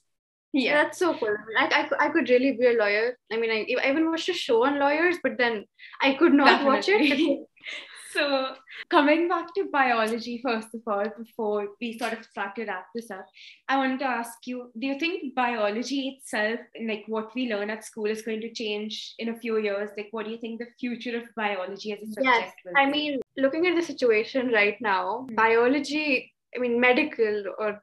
yeah, 0.55 0.83
that's 0.83 0.99
so 0.99 1.15
cool. 1.15 1.37
I, 1.59 1.89
I, 2.01 2.07
I 2.07 2.09
could 2.11 2.29
really 2.29 2.53
be 2.53 2.67
a 2.67 2.73
lawyer. 2.73 3.19
I 3.33 3.37
mean, 3.37 3.51
I, 3.51 3.67
I 3.83 3.91
even 3.91 4.09
watched 4.11 4.29
a 4.29 4.33
show 4.33 4.65
on 4.65 4.79
lawyers, 4.79 5.17
but 5.23 5.37
then 5.39 5.65
I 6.01 6.15
could 6.15 6.33
not 6.33 6.47
definitely. 6.47 6.69
watch 6.69 6.89
it. 6.89 7.47
so 8.15 8.55
coming 8.91 9.29
back 9.29 9.53
to 9.55 9.65
biology 9.73 10.41
first 10.43 10.69
of 10.75 10.81
all 10.87 11.05
before 11.19 11.69
we 11.81 11.99
sort 11.99 12.13
of 12.13 12.25
start 12.25 12.55
to 12.55 12.65
wrap 12.65 12.87
this 12.95 13.11
up 13.11 13.27
i 13.69 13.77
wanted 13.77 13.99
to 13.99 14.05
ask 14.05 14.47
you 14.47 14.71
do 14.79 14.87
you 14.87 14.99
think 14.99 15.35
biology 15.35 16.01
itself 16.11 16.61
like 16.87 17.03
what 17.09 17.35
we 17.35 17.53
learn 17.53 17.71
at 17.71 17.85
school 17.85 18.07
is 18.07 18.23
going 18.23 18.41
to 18.41 18.53
change 18.53 19.15
in 19.19 19.31
a 19.31 19.39
few 19.39 19.59
years 19.59 19.91
like 19.97 20.09
what 20.13 20.27
do 20.27 20.31
you 20.31 20.39
think 20.39 20.61
the 20.61 20.67
future 20.79 21.17
of 21.17 21.25
biology 21.35 21.93
as 21.93 22.03
a 22.03 22.07
subject 22.13 22.25
yes 22.25 22.53
will 22.65 22.79
i 22.79 22.87
mean 22.89 23.21
looking 23.37 23.67
at 23.67 23.75
the 23.75 23.83
situation 23.83 24.53
right 24.53 24.81
now 24.81 25.27
Hmm. 25.29 25.35
biology 25.35 26.33
i 26.55 26.59
mean 26.59 26.81
medical 26.81 27.45
or 27.59 27.83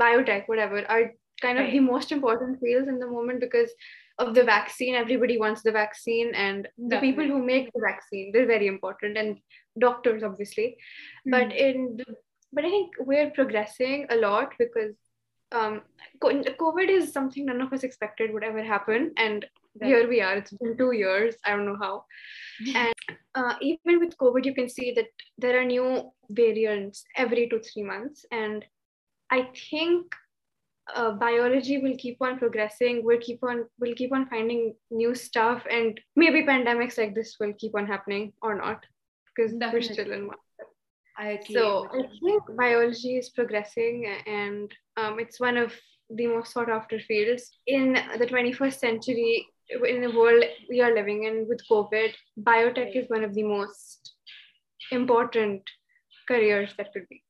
biotech 0.00 0.44
whatever 0.46 0.84
are 0.88 1.12
kind 1.42 1.58
of 1.58 1.70
the 1.70 1.80
most 1.80 2.12
important 2.12 2.60
fields 2.60 2.88
in 2.88 2.98
the 2.98 3.06
moment 3.06 3.40
because 3.40 3.70
of 4.18 4.34
the 4.34 4.44
vaccine. 4.44 4.94
Everybody 4.94 5.38
wants 5.38 5.62
the 5.62 5.72
vaccine 5.72 6.34
and 6.34 6.68
the 6.76 6.98
people 7.00 7.24
who 7.26 7.44
make 7.44 7.72
the 7.72 7.80
vaccine 7.80 8.32
they're 8.32 8.46
very 8.46 8.66
important 8.66 9.16
and 9.16 9.38
doctors 9.78 10.22
obviously. 10.22 10.76
But 11.26 11.52
Hmm. 11.52 11.58
in 11.66 11.96
the, 11.98 12.04
but 12.52 12.64
i 12.64 12.70
think 12.70 12.94
we're 12.98 13.30
progressing 13.30 14.06
a 14.10 14.16
lot 14.16 14.54
because 14.58 14.94
um 15.52 15.82
covid 16.24 16.88
is 16.88 17.12
something 17.12 17.46
none 17.46 17.60
of 17.60 17.72
us 17.72 17.84
expected 17.84 18.32
would 18.32 18.44
ever 18.44 18.62
happen. 18.62 19.12
And 19.16 19.46
Right. 19.80 19.88
here 19.90 20.08
we 20.08 20.20
are. 20.20 20.34
It's 20.38 20.52
been 20.60 20.76
two 20.76 20.92
years. 20.92 21.36
I 21.44 21.50
don't 21.50 21.66
know 21.66 21.78
how. 21.80 22.04
And 22.82 23.18
uh, 23.34 23.54
even 23.60 24.00
with 24.00 24.16
covid 24.22 24.44
you 24.48 24.54
can 24.54 24.68
see 24.68 24.92
that 24.96 25.06
there 25.44 25.60
are 25.60 25.64
new 25.64 26.10
variants 26.30 27.04
every 27.24 27.48
two 27.48 27.60
three 27.68 27.84
months. 27.84 28.26
And 28.32 28.64
i 29.30 29.42
think 29.70 30.16
uh, 30.94 31.10
biology 31.12 31.78
will 31.78 31.96
keep 31.98 32.16
on 32.20 32.38
progressing 32.38 33.04
we'll 33.04 33.20
keep 33.20 33.42
on 33.42 33.64
we'll 33.78 33.94
keep 33.94 34.12
on 34.12 34.26
finding 34.28 34.74
new 34.90 35.14
stuff 35.14 35.62
and 35.70 36.00
maybe 36.16 36.42
pandemics 36.42 36.98
like 36.98 37.14
this 37.14 37.36
will 37.40 37.52
keep 37.58 37.74
on 37.74 37.86
happening 37.86 38.32
or 38.42 38.54
not 38.56 38.84
because 39.36 39.52
we're 39.72 39.82
still 39.82 40.12
in 40.12 40.26
one 40.26 40.36
i 41.18 41.28
agree 41.30 41.54
so 41.54 41.86
I 41.92 42.02
think 42.24 42.42
biology 42.56 43.16
is 43.16 43.28
progressing 43.30 44.06
and 44.26 44.72
um, 44.96 45.18
it's 45.18 45.38
one 45.38 45.56
of 45.56 45.72
the 46.10 46.26
most 46.26 46.52
sought 46.52 46.70
after 46.70 46.98
fields 46.98 47.58
in 47.66 47.94
the 48.18 48.26
21st 48.26 48.78
century. 48.78 49.46
In 49.86 50.00
the 50.00 50.16
world 50.16 50.42
we 50.70 50.80
are 50.80 50.94
living 50.94 51.24
in 51.24 51.46
with 51.46 51.60
COVID, 51.70 52.14
biotech 52.40 52.96
is 52.96 53.08
one 53.08 53.22
of 53.22 53.34
the 53.34 53.42
most 53.42 54.14
important 54.90 55.62
careers 56.26 56.72
that 56.78 56.92
could 56.92 57.06
be. 57.10 57.22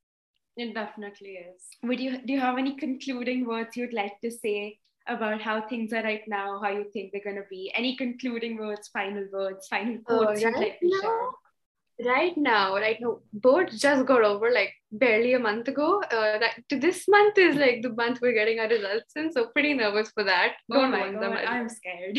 It 0.59 0.75
definitely 0.75 1.39
is. 1.39 1.63
Would 1.83 2.01
you 2.01 2.19
do 2.27 2.33
you 2.35 2.41
have 2.41 2.59
any 2.59 2.77
concluding 2.77 3.47
words 3.47 3.77
you'd 3.79 3.95
like 3.95 4.21
to 4.23 4.31
say 4.31 4.79
about 5.07 5.41
how 5.41 5.63
things 5.69 5.93
are 5.95 6.03
right 6.03 6.27
now, 6.29 6.61
how 6.63 6.71
you 6.71 6.85
think 6.93 7.13
they're 7.13 7.25
gonna 7.25 7.47
be? 7.49 7.73
Any 7.75 7.97
concluding 7.97 8.59
words, 8.59 8.89
final 8.89 9.27
words, 9.33 9.69
final 9.69 9.99
Uh, 10.09 10.27
quotes 10.27 10.43
you'd 10.43 10.59
right 10.59 10.59
like 10.59 10.81
to 10.81 10.91
share? 10.91 11.31
now, 12.01 12.09
right 12.11 12.37
now, 12.37 12.75
right 12.77 13.01
now, 13.01 13.21
boards 13.33 13.81
just 13.81 14.07
got 14.07 14.23
over 14.25 14.51
like 14.51 14.75
barely 14.93 15.35
a 15.35 15.39
month 15.39 15.69
ago. 15.69 16.03
Uh, 16.03 16.39
that, 16.39 16.57
to 16.71 16.79
this 16.79 17.07
month 17.09 17.39
is 17.39 17.57
like 17.57 17.83
the 17.83 17.91
month 17.91 18.21
we're 18.21 18.33
getting 18.35 18.59
our 18.61 18.69
results 18.69 19.17
in, 19.17 19.33
so 19.33 19.47
pretty 19.49 19.75
nervous 19.75 20.11
for 20.13 20.25
that. 20.25 20.57
Oh 20.73 20.81
Don't 20.81 20.91
my 20.91 21.01
want 21.01 21.21
them. 21.21 21.33
god, 21.33 21.45
I 21.45 21.59
I'm 21.59 21.69
scared. 21.69 22.19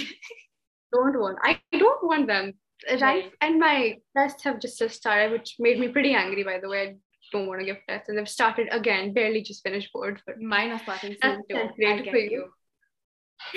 don't 0.94 1.20
want. 1.20 1.38
I 1.44 1.60
don't 1.78 2.04
want 2.04 2.28
them. 2.28 2.54
Right? 2.90 3.02
Right. 3.02 3.32
And 3.42 3.60
my 3.60 3.98
tests 4.16 4.44
have 4.46 4.60
just 4.62 4.82
started, 4.92 5.32
which 5.32 5.56
made 5.60 5.80
me 5.80 5.90
pretty 5.90 6.14
angry. 6.14 6.44
By 6.44 6.60
the 6.60 6.70
way, 6.70 6.98
don't 7.32 7.48
want 7.48 7.60
to 7.62 7.66
give 7.66 7.78
tests, 7.88 8.10
and 8.10 8.18
they've 8.18 8.30
started 8.30 8.68
again. 8.72 9.14
Barely 9.14 9.42
just 9.42 9.64
finished 9.64 9.92
board. 9.94 10.22
but 10.26 10.40
Mine 10.42 10.72
are 10.72 10.80
starting 10.80 11.16
That's 11.22 11.36
soon 11.36 11.44
too. 11.50 11.56
tenth 11.56 11.76
grade 11.76 12.10
for 12.10 12.18
you. 12.18 12.30
you. 12.32 12.46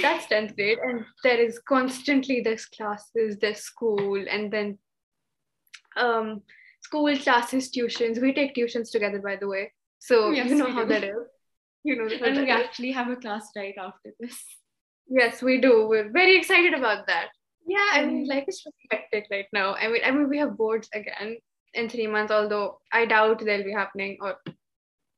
that's 0.02 0.26
tenth 0.26 0.54
grade, 0.56 0.78
and 0.78 1.04
there 1.24 1.40
is 1.40 1.58
constantly 1.68 2.40
there's 2.40 2.66
classes, 2.66 3.38
there's 3.40 3.58
school, 3.60 4.24
and 4.30 4.52
then 4.52 4.78
um 5.96 6.42
school 6.82 7.16
classes, 7.16 7.70
tuitions. 7.70 8.20
We 8.20 8.32
take 8.32 8.54
tuitions 8.54 8.90
together, 8.90 9.20
by 9.20 9.36
the 9.36 9.48
way, 9.48 9.72
so 9.98 10.30
Yes, 10.30 10.48
you 10.48 10.54
know 10.56 10.70
how 10.72 10.82
do. 10.84 10.88
that 10.94 11.04
is. 11.04 11.16
You 11.84 11.96
know 11.96 12.08
And 12.24 12.36
we 12.36 12.44
is. 12.50 12.60
actually 12.64 12.92
have 12.92 13.08
a 13.10 13.16
class 13.16 13.50
right 13.56 13.74
after 13.78 14.12
this. 14.20 14.36
Yes, 15.08 15.42
we 15.42 15.60
do. 15.60 15.86
We're 15.88 16.10
very 16.10 16.36
excited 16.36 16.74
about 16.74 17.06
that. 17.08 17.28
Yeah, 17.66 17.86
I 17.92 18.04
mean, 18.06 18.26
life 18.28 18.44
is 18.48 18.64
hectic 18.90 19.26
right 19.30 19.46
now. 19.52 19.74
I 19.74 19.88
mean, 19.88 20.02
I 20.04 20.10
mean, 20.12 20.28
we 20.28 20.38
have 20.38 20.56
boards 20.56 20.88
again 20.94 21.36
in 21.74 21.88
three 21.88 22.06
months, 22.06 22.32
although 22.32 22.80
I 22.92 23.06
doubt 23.06 23.44
they'll 23.44 23.64
be 23.64 23.72
happening 23.72 24.18
or 24.20 24.36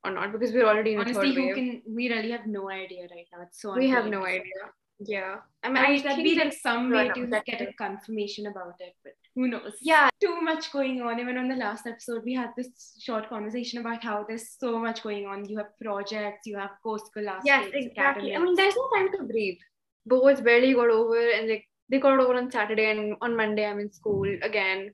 or 0.05 0.11
not 0.11 0.33
because 0.33 0.53
we're 0.53 0.67
already 0.67 0.93
in 0.93 0.99
a 0.99 1.03
Honestly, 1.03 1.29
third 1.29 1.37
who 1.37 1.47
wave. 1.47 1.55
can 1.55 1.83
we 1.89 2.09
really 2.11 2.31
have 2.31 2.47
no 2.47 2.71
idea 2.71 3.03
right 3.11 3.27
now. 3.33 3.43
It's 3.43 3.61
so 3.61 3.75
we 3.75 3.89
have 3.89 4.07
no 4.07 4.25
idea. 4.25 4.73
Yeah, 5.01 5.37
I 5.63 5.69
mean, 5.69 5.79
I 5.79 5.87
I 5.87 5.91
wish 5.91 6.03
there'd 6.03 6.23
be 6.23 6.37
like 6.37 6.53
some 6.53 6.91
way 6.91 7.09
to 7.09 7.27
get 7.45 7.61
a 7.61 7.73
confirmation 7.73 8.47
about 8.47 8.75
it, 8.79 8.95
but 9.03 9.15
who 9.35 9.49
knows? 9.49 9.75
Yeah. 9.83 10.09
Too 10.21 10.41
much 10.41 10.73
going 10.73 11.03
on. 11.03 11.19
Even 11.19 11.37
on 11.37 11.49
the 11.49 11.57
last 11.57 11.87
episode, 11.87 12.23
we 12.25 12.35
had 12.35 12.51
this 12.57 12.97
short 13.01 13.29
conversation 13.29 13.81
about 13.81 14.05
how 14.05 14.25
there's 14.27 14.51
so 14.57 14.79
much 14.79 15.03
going 15.03 15.27
on. 15.27 15.49
You 15.49 15.59
have 15.59 15.77
projects, 15.83 16.47
you 16.47 16.57
have 16.57 16.71
co-scholastics, 16.83 17.45
yes, 17.45 17.71
exactly. 17.73 18.37
I 18.37 18.39
mean, 18.39 18.55
there's 18.55 18.77
no 18.77 18.89
time 18.97 19.11
to 19.17 19.25
breathe. 19.25 19.59
Boards 20.07 20.41
barely 20.41 20.75
got 20.75 20.91
over, 20.91 21.19
and 21.31 21.49
like 21.49 21.65
they 21.89 21.99
got 21.99 22.21
over 22.21 22.35
on 22.35 22.51
Saturday, 22.51 22.91
and 22.93 23.17
on 23.21 23.37
Monday 23.37 23.67
I'm 23.67 23.81
in 23.81 23.93
school 23.93 24.29
again, 24.43 24.93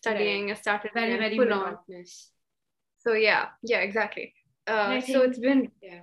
studying. 0.00 0.50
I 0.50 0.54
started 0.54 0.90
very, 0.94 1.16
very 1.16 1.36
full 1.36 1.52
on. 1.52 1.60
monotonous. 1.64 2.30
So 2.98 3.12
yeah, 3.12 3.46
yeah, 3.62 3.80
exactly. 3.88 4.34
Uh, 4.66 5.00
so 5.00 5.22
it's 5.22 5.38
been 5.38 5.70
Yeah. 5.82 6.00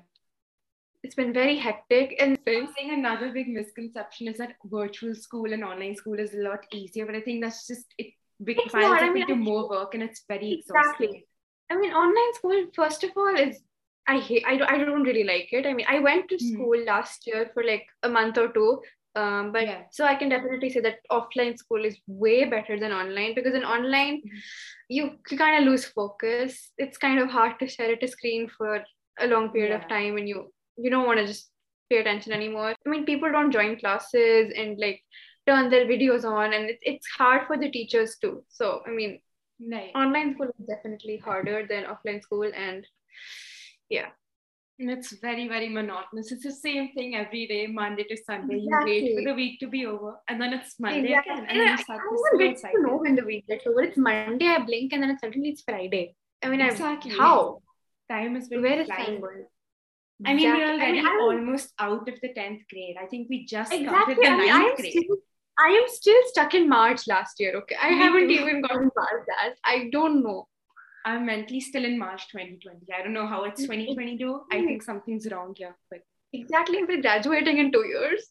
it's 1.03 1.15
been 1.15 1.33
very 1.33 1.57
hectic 1.57 2.15
and 2.25 2.37
I 2.47 2.65
think 2.75 2.93
another 2.93 3.31
big 3.37 3.49
misconception 3.49 4.29
is 4.29 4.37
that 4.37 4.55
virtual 4.65 5.13
school 5.15 5.51
and 5.51 5.63
online 5.71 5.95
school 5.95 6.19
is 6.25 6.33
a 6.33 6.43
lot 6.49 6.65
easier, 6.71 7.05
but 7.05 7.15
I 7.15 7.21
think 7.21 7.43
that's 7.43 7.67
just 7.67 7.93
it 7.97 8.13
big 8.43 8.57
piles 8.71 8.93
not. 8.93 9.03
I 9.03 9.09
mean, 9.09 9.23
into 9.23 9.35
more 9.35 9.69
work 9.69 9.93
and 9.95 10.03
it's 10.03 10.23
very 10.27 10.53
exhausting. 10.53 11.09
Exactly. 11.09 11.27
I 11.69 11.77
mean, 11.81 11.91
online 11.91 12.33
school, 12.39 12.65
first 12.75 13.03
of 13.03 13.11
all, 13.17 13.35
is 13.35 13.61
I 14.07 14.19
hate. 14.19 14.43
I 14.45 14.57
don't. 14.57 14.69
I 14.69 14.77
don't 14.77 15.03
really 15.03 15.23
like 15.23 15.51
it. 15.57 15.65
I 15.65 15.73
mean, 15.73 15.85
I 15.89 15.99
went 15.99 16.29
to 16.29 16.35
Mhm. 16.35 16.47
school 16.53 16.79
last 16.87 17.27
year 17.27 17.43
for 17.53 17.63
like 17.71 17.85
a 18.03 18.09
month 18.15 18.37
or 18.37 18.47
two. 18.57 18.71
Um, 19.15 19.51
but 19.51 19.63
Yeah. 19.63 19.83
so 19.91 20.05
I 20.05 20.15
can 20.15 20.29
definitely 20.29 20.69
say 20.69 20.81
that 20.81 20.99
offline 21.11 21.57
school 21.57 21.85
is 21.85 21.97
way 22.07 22.45
better 22.45 22.79
than 22.79 22.91
online 22.91 23.35
because 23.35 23.53
in 23.53 23.63
online, 23.63 24.21
Mhm. 24.21 24.41
you, 24.89 25.19
you 25.29 25.37
kind 25.37 25.57
of 25.59 25.69
lose 25.69 25.85
focus. 25.85 26.71
It's 26.77 26.97
kind 26.97 27.19
of 27.19 27.29
hard 27.29 27.59
to 27.59 27.67
stare 27.67 27.91
at 27.93 28.03
a 28.03 28.07
screen 28.07 28.49
for 28.49 28.83
a 29.19 29.27
long 29.27 29.49
period 29.51 29.69
Yeah. 29.71 29.81
of 29.83 29.87
time, 29.89 30.17
and 30.17 30.27
you 30.27 30.51
you 30.77 30.89
don't 30.89 31.05
want 31.05 31.19
to 31.19 31.27
just 31.27 31.51
pay 31.89 31.99
attention 31.99 32.33
anymore. 32.33 32.73
I 32.85 32.89
mean, 32.89 33.05
people 33.05 33.31
don't 33.31 33.51
join 33.51 33.77
classes 33.79 34.51
and 34.57 34.79
like 34.79 35.01
turn 35.45 35.69
their 35.69 35.85
videos 35.85 36.25
on, 36.25 36.53
and 36.53 36.69
it, 36.69 36.79
it's 36.81 37.07
hard 37.17 37.45
for 37.47 37.57
the 37.57 37.69
teachers 37.69 38.17
too. 38.17 38.43
So 38.49 38.81
I 38.87 38.91
mean, 38.91 39.21
Right. 39.71 39.91
online 39.95 40.33
school 40.33 40.49
is 40.59 40.65
definitely 40.67 41.17
harder 41.17 41.65
than 41.67 41.85
offline 41.85 42.21
school 42.21 42.51
and 42.53 42.85
yeah 43.89 44.09
And 44.79 44.89
it's 44.89 45.11
very, 45.19 45.47
very 45.47 45.69
monotonous. 45.69 46.31
It's 46.31 46.43
the 46.43 46.51
same 46.51 46.91
thing 46.93 47.15
every 47.15 47.45
day, 47.47 47.67
Monday 47.67 48.03
to 48.05 48.17
Sunday. 48.25 48.57
You 48.57 48.71
wait 48.83 49.15
for 49.15 49.23
the 49.29 49.35
week 49.35 49.59
to 49.59 49.67
be 49.67 49.85
over, 49.85 50.19
and 50.27 50.41
then 50.41 50.51
it's 50.53 50.79
Monday 50.79 51.09
Exactly. 51.13 51.33
again, 51.33 51.45
and 51.49 51.61
I, 51.61 51.65
you 51.65 51.71
I 51.73 51.75
start 51.75 52.01
don't 52.03 52.17
whole 52.29 52.39
get 52.39 52.57
to 52.57 52.81
know 52.81 52.97
when 52.97 53.15
the 53.15 53.23
week 53.23 53.45
gets 53.47 53.67
over. 53.67 53.81
It's 53.83 53.97
Monday, 53.97 54.47
I 54.47 54.59
blink, 54.65 54.91
and 54.93 55.03
then 55.03 55.17
suddenly 55.19 55.49
it's 55.49 55.61
Friday. 55.61 56.15
I 56.43 56.49
mean, 56.49 56.61
Exactly. 56.61 57.11
I, 57.11 57.15
how? 57.17 57.61
Time 58.09 58.33
has 58.35 58.47
been 58.49 58.61
Where 58.63 58.79
is 58.81 58.87
time 58.87 59.21
going? 59.21 59.45
I 60.25 60.33
mean, 60.33 60.49
we're 60.51 60.73
already 60.73 60.99
I 60.99 61.03
mean, 61.03 61.21
almost 61.21 61.73
out 61.79 62.07
of 62.07 62.19
the 62.21 62.29
10th 62.33 62.61
grade. 62.69 62.95
I 63.01 63.05
think 63.07 63.27
we 63.29 63.45
just 63.45 63.71
started 63.71 63.85
exactly. 63.85 64.15
the 64.15 64.27
I 64.27 64.37
mean, 64.37 64.51
I 64.51 64.57
ninth 64.59 64.69
am 64.71 64.75
grade. 64.77 64.91
still, 64.91 65.17
I 65.59 65.67
am 65.69 65.83
still 65.87 66.21
stuck 66.27 66.53
in 66.53 66.67
March 66.67 67.07
last 67.07 67.39
year. 67.39 67.55
Okay, 67.57 67.75
I 67.81 67.91
Me 67.91 67.97
haven't 67.99 68.27
too. 68.27 68.33
even 68.33 68.61
gotten 68.61 68.89
past 68.97 69.25
that. 69.27 69.55
I 69.63 69.89
don't 69.91 70.23
know. 70.23 70.47
I'm 71.05 71.25
mentally 71.25 71.59
still 71.59 71.85
in 71.85 71.99
March 71.99 72.27
2020. 72.29 72.87
I 72.97 73.03
don't 73.03 73.13
know 73.13 73.27
how 73.27 73.43
it's 73.43 73.61
mm-hmm. 73.61 73.71
2022. 73.71 74.41
I 74.51 74.55
mm-hmm. 74.55 74.65
think 74.65 74.83
something's 74.83 75.29
wrong 75.31 75.53
here, 75.57 75.75
but 75.89 76.01
Exactly, 76.33 76.83
we're 76.83 77.01
graduating 77.01 77.59
in 77.59 77.71
two 77.71 77.85
years. 77.85 78.27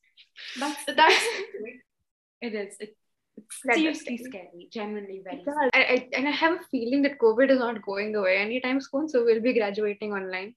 that's 0.59 0.85
That's 0.87 1.15
it 2.41 2.55
is. 2.55 2.77
It, 2.81 2.97
it's 3.37 3.63
seriously 3.63 4.17
devastating. 4.17 4.27
scary. 4.27 4.69
Genuinely 4.73 5.23
very. 5.25 5.45
Does. 5.45 5.71
I, 5.73 5.79
I, 5.79 6.09
and 6.15 6.29
I 6.29 6.33
have 6.33 6.55
a 6.55 6.65
feeling 6.71 7.03
that 7.03 7.19
COVID 7.19 7.51
is 7.51 7.61
not 7.61 7.81
going 7.83 8.15
away 8.15 8.39
anytime 8.39 8.81
soon, 8.81 9.09
so 9.09 9.25
we'll 9.25 9.41
be 9.41 9.55
graduating 9.55 10.13
online. 10.13 10.55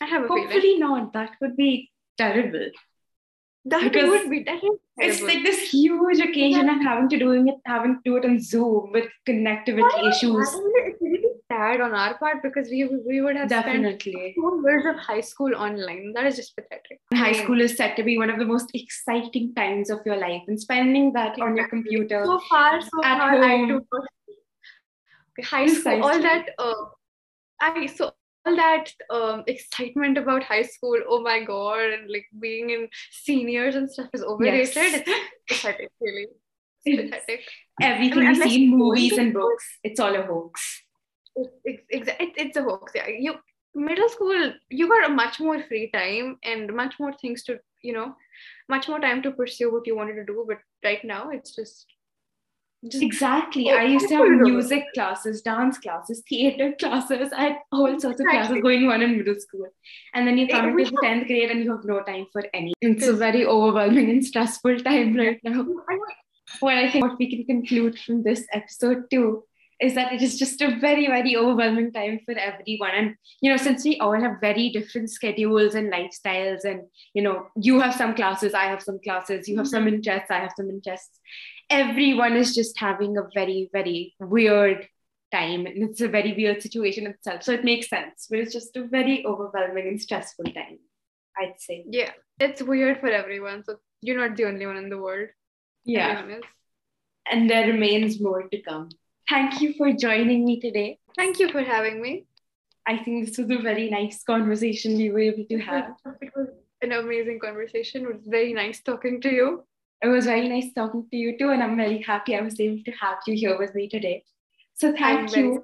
I 0.00 0.06
have 0.06 0.24
a 0.24 0.28
feeling. 0.28 0.44
Hopefully 0.44 0.78
not. 0.78 1.12
That 1.12 1.32
would 1.40 1.56
be 1.56 1.90
terrible. 2.16 2.70
That 3.66 3.82
because 3.82 4.08
would 4.08 4.30
be 4.30 4.42
that 4.44 4.60
It's 4.96 5.20
like 5.20 5.42
this 5.42 5.70
huge 5.70 6.18
occasion 6.20 6.70
and 6.70 6.82
having 6.82 7.08
to 7.10 7.18
doing 7.18 7.48
it, 7.48 7.56
having 7.66 7.96
to 7.96 8.00
do 8.04 8.16
it 8.16 8.24
on 8.24 8.40
Zoom 8.40 8.92
with 8.92 9.10
connectivity 9.28 10.08
issues. 10.08 10.48
Sad 11.60 11.80
on 11.82 11.94
our 11.94 12.16
part 12.18 12.42
because 12.42 12.68
we 12.70 12.84
we 13.06 13.20
would 13.20 13.36
have 13.36 13.50
spent 13.50 13.66
Definitely. 13.66 14.32
two 14.36 14.62
years 14.66 14.86
of 14.90 14.96
high 15.06 15.20
school 15.20 15.54
online. 15.54 16.12
That 16.14 16.26
is 16.30 16.36
just 16.36 16.54
pathetic. 16.56 17.00
High 17.22 17.32
school 17.40 17.60
is 17.60 17.76
set 17.76 17.96
to 17.96 18.02
be 18.02 18.16
one 18.16 18.30
of 18.30 18.38
the 18.38 18.46
most 18.46 18.70
exciting 18.72 19.52
times 19.58 19.90
of 19.90 20.00
your 20.06 20.16
life, 20.16 20.48
and 20.48 20.58
spending 20.62 21.12
that 21.18 21.38
on 21.48 21.58
your 21.58 21.68
computer. 21.68 22.22
So 22.24 22.40
far, 22.48 22.80
so 22.80 23.04
At 23.04 23.18
far, 23.18 23.36
home. 23.42 23.82
Okay, 25.32 25.46
high 25.52 25.66
school, 25.66 26.02
all 26.08 26.26
that. 26.28 26.50
Uh, 26.58 26.74
I 27.60 27.86
so 27.86 28.10
all 28.46 28.56
that 28.56 28.92
um, 29.10 29.44
excitement 29.46 30.16
about 30.24 30.42
high 30.42 30.66
school. 30.74 30.98
Oh 31.06 31.22
my 31.30 31.38
god, 31.44 31.96
and 31.96 32.10
like 32.10 32.28
being 32.48 32.70
in 32.70 32.88
seniors 33.10 33.74
and 33.74 33.90
stuff 33.90 34.20
is 34.20 34.22
overrated. 34.22 34.76
Yes. 34.76 35.02
It's 35.50 35.62
pathetic, 35.62 35.90
really. 36.00 36.28
It's 36.84 37.02
pathetic. 37.02 37.40
Everything 37.82 38.28
I 38.28 38.32
mean, 38.32 38.40
we 38.40 38.48
see 38.50 38.64
in 38.64 38.78
movies 38.84 39.18
and 39.24 39.34
books, 39.34 39.66
it's 39.82 40.00
all 40.00 40.14
a 40.14 40.22
hoax. 40.22 40.86
It's, 41.36 41.82
it's, 41.88 42.10
it's, 42.36 42.56
a 42.56 42.62
hoax. 42.62 42.92
Yeah. 42.94 43.08
You 43.08 43.34
middle 43.74 44.08
school, 44.08 44.52
you 44.68 44.88
got 44.88 45.10
a 45.10 45.14
much 45.14 45.40
more 45.40 45.62
free 45.62 45.90
time 45.92 46.38
and 46.42 46.74
much 46.74 46.98
more 46.98 47.12
things 47.12 47.44
to, 47.44 47.58
you 47.82 47.92
know, 47.92 48.14
much 48.68 48.88
more 48.88 49.00
time 49.00 49.22
to 49.22 49.30
pursue 49.30 49.72
what 49.72 49.86
you 49.86 49.96
wanted 49.96 50.14
to 50.14 50.24
do. 50.24 50.44
But 50.46 50.58
right 50.84 51.04
now, 51.04 51.30
it's 51.30 51.54
just 51.54 51.86
just 52.88 53.02
Exactly. 53.02 53.70
Oh, 53.70 53.76
I 53.76 53.82
used 53.82 54.08
to 54.08 54.16
have 54.16 54.28
music 54.28 54.84
classes, 54.94 55.42
dance 55.42 55.78
classes, 55.78 56.22
theater 56.28 56.72
classes. 56.78 57.30
I 57.36 57.42
had 57.42 57.56
all 57.72 58.00
sorts 58.00 58.20
of 58.20 58.26
classes 58.26 58.62
going 58.62 58.88
on 58.88 59.02
in 59.02 59.18
middle 59.18 59.38
school. 59.38 59.66
And 60.14 60.26
then 60.26 60.38
you 60.38 60.48
come 60.48 60.76
to 60.76 60.84
the 60.84 60.90
10th 60.90 61.26
grade 61.26 61.50
and 61.50 61.62
you 61.62 61.72
have 61.72 61.84
no 61.84 62.02
time 62.02 62.26
for 62.32 62.42
any. 62.54 62.72
It's 62.80 63.06
a 63.06 63.12
very 63.12 63.44
overwhelming 63.44 64.08
and 64.08 64.24
stressful 64.24 64.78
time 64.80 65.14
right 65.14 65.38
now. 65.44 65.66
What 66.60 66.74
I 66.74 66.90
think 66.90 67.04
what 67.04 67.18
we 67.18 67.30
can 67.30 67.44
conclude 67.44 67.98
from 67.98 68.22
this 68.22 68.46
episode 68.52 69.10
too 69.10 69.44
is 69.80 69.94
that 69.94 70.12
it 70.12 70.20
is 70.20 70.38
just 70.38 70.60
a 70.60 70.76
very, 70.78 71.06
very 71.06 71.36
overwhelming 71.36 71.90
time 71.92 72.20
for 72.24 72.34
everyone. 72.38 72.90
And, 72.94 73.14
you 73.40 73.50
know, 73.50 73.56
since 73.56 73.84
we 73.84 73.98
all 73.98 74.18
have 74.18 74.40
very 74.40 74.68
different 74.70 75.10
schedules 75.10 75.74
and 75.74 75.92
lifestyles, 75.92 76.64
and, 76.64 76.82
you 77.14 77.22
know, 77.22 77.46
you 77.56 77.80
have 77.80 77.94
some 77.94 78.14
classes, 78.14 78.52
I 78.52 78.64
have 78.64 78.82
some 78.82 78.98
classes, 79.02 79.48
you 79.48 79.56
have 79.56 79.66
some 79.66 79.84
mm-hmm. 79.86 79.94
interests, 79.94 80.30
I 80.30 80.40
have 80.40 80.52
some 80.54 80.68
interests, 80.68 81.18
everyone 81.70 82.36
is 82.36 82.54
just 82.54 82.78
having 82.78 83.16
a 83.16 83.22
very, 83.34 83.70
very 83.72 84.14
weird 84.20 84.86
time. 85.32 85.64
And 85.64 85.82
it's 85.88 86.02
a 86.02 86.08
very 86.08 86.34
weird 86.34 86.60
situation 86.60 87.06
itself. 87.06 87.42
So 87.42 87.52
it 87.52 87.64
makes 87.64 87.88
sense, 87.88 88.26
but 88.28 88.40
it's 88.40 88.52
just 88.52 88.76
a 88.76 88.84
very 88.84 89.24
overwhelming 89.24 89.88
and 89.88 90.00
stressful 90.00 90.44
time, 90.46 90.78
I'd 91.38 91.54
say. 91.58 91.84
yeah, 91.88 92.10
it's 92.38 92.60
weird 92.60 93.00
for 93.00 93.08
everyone. 93.08 93.64
So 93.64 93.76
you're 94.02 94.28
not 94.28 94.36
the 94.36 94.44
only 94.44 94.66
one 94.66 94.76
in 94.76 94.90
the 94.90 94.98
world. 94.98 95.28
Yeah. 95.84 96.22
And 97.30 97.48
there 97.48 97.66
remains 97.66 98.20
more 98.20 98.42
to 98.42 98.62
come. 98.62 98.90
Thank 99.30 99.60
you 99.60 99.74
for 99.74 99.92
joining 99.92 100.44
me 100.44 100.58
today. 100.60 100.98
Thank 101.16 101.38
you 101.38 101.50
for 101.50 101.62
having 101.62 102.02
me. 102.02 102.26
I 102.86 102.98
think 102.98 103.26
this 103.26 103.38
was 103.38 103.48
a 103.48 103.58
very 103.58 103.88
nice 103.88 104.24
conversation 104.24 104.96
we 104.96 105.10
were 105.10 105.20
able 105.20 105.44
to 105.44 105.58
have. 105.58 105.92
It 106.20 106.32
was 106.34 106.48
an 106.82 106.90
amazing 106.92 107.38
conversation. 107.38 108.02
It 108.02 108.14
was 108.14 108.26
very 108.26 108.52
nice 108.52 108.82
talking 108.82 109.20
to 109.20 109.32
you. 109.32 109.64
It 110.02 110.08
was 110.08 110.24
very 110.24 110.48
nice 110.48 110.72
talking 110.74 111.06
to 111.10 111.16
you 111.16 111.38
too, 111.38 111.50
and 111.50 111.62
I'm 111.62 111.76
very 111.76 112.02
happy 112.02 112.34
I 112.34 112.40
was 112.40 112.58
able 112.58 112.82
to 112.82 112.90
have 112.92 113.18
you 113.28 113.34
here 113.34 113.56
with 113.56 113.72
me 113.74 113.88
today. 113.88 114.24
So 114.74 114.88
I'm 114.88 114.96
thank 114.96 115.36
you. 115.36 115.62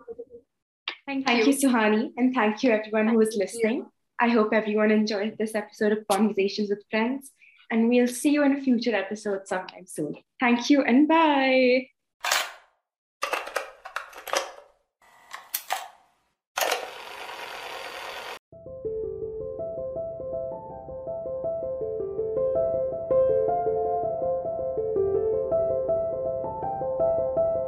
Thank, 1.06 1.26
Thank 1.26 1.46
you, 1.46 1.52
Suhani, 1.52 2.12
and 2.16 2.34
thank 2.34 2.62
you 2.62 2.70
everyone 2.70 3.08
who 3.08 3.16
was 3.16 3.34
you. 3.34 3.40
listening. 3.40 3.86
I 4.20 4.28
hope 4.28 4.52
everyone 4.52 4.90
enjoyed 4.90 5.36
this 5.38 5.54
episode 5.54 5.92
of 5.92 6.06
Conversations 6.08 6.68
with 6.68 6.84
Friends, 6.90 7.32
and 7.70 7.88
we'll 7.88 8.08
see 8.08 8.30
you 8.30 8.44
in 8.44 8.56
a 8.56 8.60
future 8.60 8.94
episode 8.94 9.48
sometime 9.48 9.86
soon. 9.86 10.14
Thank 10.38 10.70
you 10.70 10.82
and 10.82 11.08
bye. 11.08 11.88